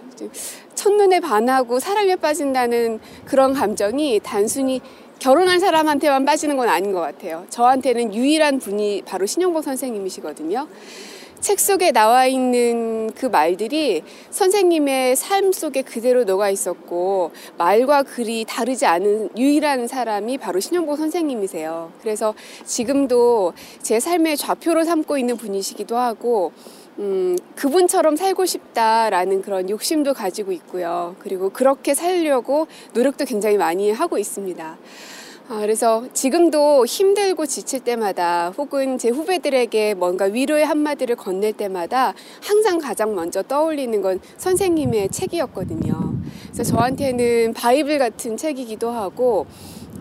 첫눈에 0.75 1.21
반하고 1.21 1.79
사랑에 1.79 2.15
빠진다는 2.15 2.99
그런 3.25 3.53
감정이 3.53 4.19
단순히 4.23 4.81
결혼한 5.23 5.61
사람한테만 5.61 6.25
빠지는 6.25 6.57
건 6.57 6.67
아닌 6.67 6.91
것 6.91 6.99
같아요. 6.99 7.45
저한테는 7.49 8.13
유일한 8.13 8.59
분이 8.59 9.03
바로 9.05 9.25
신영복 9.25 9.63
선생님이시거든요. 9.63 10.67
책 11.39 11.61
속에 11.61 11.93
나와 11.93 12.25
있는 12.25 13.09
그 13.15 13.27
말들이 13.27 14.03
선생님의 14.31 15.15
삶 15.15 15.53
속에 15.53 15.81
그대로 15.83 16.25
녹아 16.25 16.49
있었고 16.49 17.31
말과 17.57 18.03
글이 18.03 18.43
다르지 18.45 18.85
않은 18.85 19.29
유일한 19.37 19.87
사람이 19.87 20.39
바로 20.39 20.59
신영복 20.59 20.97
선생님이세요. 20.97 21.93
그래서 22.01 22.33
지금도 22.65 23.53
제 23.81 24.01
삶의 24.01 24.35
좌표로 24.35 24.83
삼고 24.83 25.17
있는 25.17 25.37
분이시기도 25.37 25.95
하고 25.95 26.51
음, 26.99 27.35
그분처럼 27.55 28.15
살고 28.15 28.45
싶다라는 28.45 29.41
그런 29.41 29.69
욕심도 29.69 30.13
가지고 30.13 30.51
있고요. 30.51 31.15
그리고 31.19 31.49
그렇게 31.49 31.93
살려고 31.93 32.67
노력도 32.93 33.25
굉장히 33.25 33.57
많이 33.57 33.91
하고 33.91 34.17
있습니다. 34.17 34.77
아, 35.49 35.59
그래서 35.59 36.05
지금도 36.13 36.85
힘들고 36.85 37.45
지칠 37.45 37.81
때마다 37.81 38.53
혹은 38.57 38.97
제 38.97 39.09
후배들에게 39.09 39.93
뭔가 39.95 40.25
위로의 40.25 40.65
한마디를 40.65 41.17
건넬 41.17 41.53
때마다 41.53 42.13
항상 42.41 42.79
가장 42.79 43.13
먼저 43.13 43.43
떠올리는 43.43 44.01
건 44.01 44.21
선생님의 44.37 45.09
책이었거든요. 45.09 46.13
그래서 46.53 46.63
저한테는 46.63 47.53
바이블 47.55 47.99
같은 47.99 48.37
책이기도 48.37 48.89
하고 48.89 49.45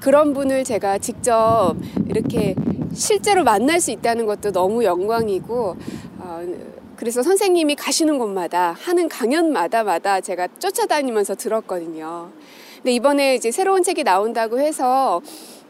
그런 0.00 0.32
분을 0.32 0.62
제가 0.62 0.98
직접 0.98 1.74
이렇게 2.08 2.54
실제로 2.94 3.42
만날 3.42 3.80
수 3.80 3.90
있다는 3.90 4.26
것도 4.26 4.52
너무 4.52 4.84
영광이고 4.84 5.76
어, 6.18 6.40
그래서 7.02 7.20
선생님이 7.20 7.74
가시는 7.74 8.16
곳마다 8.16 8.76
하는 8.78 9.08
강연마다마다 9.08 10.20
제가 10.20 10.46
쫓아다니면서 10.60 11.34
들었거든요. 11.34 12.30
근데 12.76 12.92
이번에 12.92 13.34
이제 13.34 13.50
새로운 13.50 13.82
책이 13.82 14.04
나온다고 14.04 14.60
해서 14.60 15.20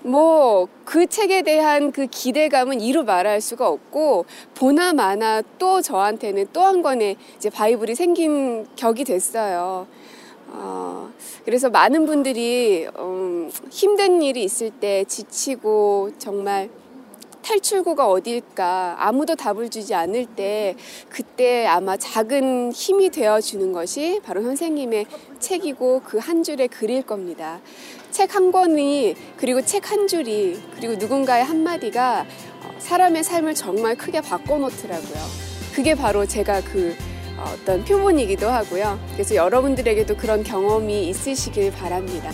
뭐 0.02 0.68
그 0.84 1.06
책에 1.06 1.40
대한 1.40 1.90
그 1.90 2.06
기대감은 2.06 2.82
이루 2.82 3.04
말할 3.04 3.40
수가 3.40 3.66
없고 3.66 4.26
보나 4.54 4.92
마나 4.92 5.40
또 5.58 5.80
저한테는 5.80 6.48
또 6.52 6.60
한 6.60 6.82
권의 6.82 7.16
이제 7.38 7.48
바이블이 7.48 7.94
생긴 7.94 8.66
격이 8.76 9.04
됐어요. 9.04 9.86
어, 10.48 11.10
그래서 11.46 11.70
많은 11.70 12.04
분들이 12.04 12.86
음, 12.98 13.50
힘든 13.70 14.20
일이 14.20 14.44
있을 14.44 14.68
때 14.68 15.04
지치고 15.04 16.10
정말 16.18 16.68
탈출구가 17.42 18.08
어디일까 18.08 18.96
아무도 18.98 19.34
답을 19.34 19.68
주지 19.68 19.94
않을 19.94 20.26
때 20.26 20.76
그때 21.08 21.66
아마 21.66 21.96
작은 21.96 22.72
힘이 22.72 23.10
되어 23.10 23.40
주는 23.40 23.72
것이 23.72 24.20
바로 24.24 24.42
선생님의 24.42 25.06
책이고 25.40 26.00
그 26.04 26.18
한 26.18 26.42
줄의 26.44 26.68
글일 26.68 27.02
겁니다. 27.02 27.60
책 28.12 28.34
한 28.34 28.52
권이 28.52 29.14
그리고 29.36 29.60
책 29.64 29.90
한 29.90 30.06
줄이 30.06 30.60
그리고 30.76 30.94
누군가의 30.94 31.44
한마디가 31.44 32.26
사람의 32.78 33.24
삶을 33.24 33.54
정말 33.54 33.96
크게 33.96 34.20
바꿔놓더라고요. 34.20 35.18
그게 35.74 35.94
바로 35.94 36.26
제가 36.26 36.60
그 36.62 36.94
어떤 37.38 37.84
표본이기도 37.84 38.48
하고요. 38.48 39.00
그래서 39.14 39.34
여러분들에게도 39.34 40.16
그런 40.16 40.44
경험이 40.44 41.08
있으시길 41.08 41.72
바랍니다. 41.72 42.30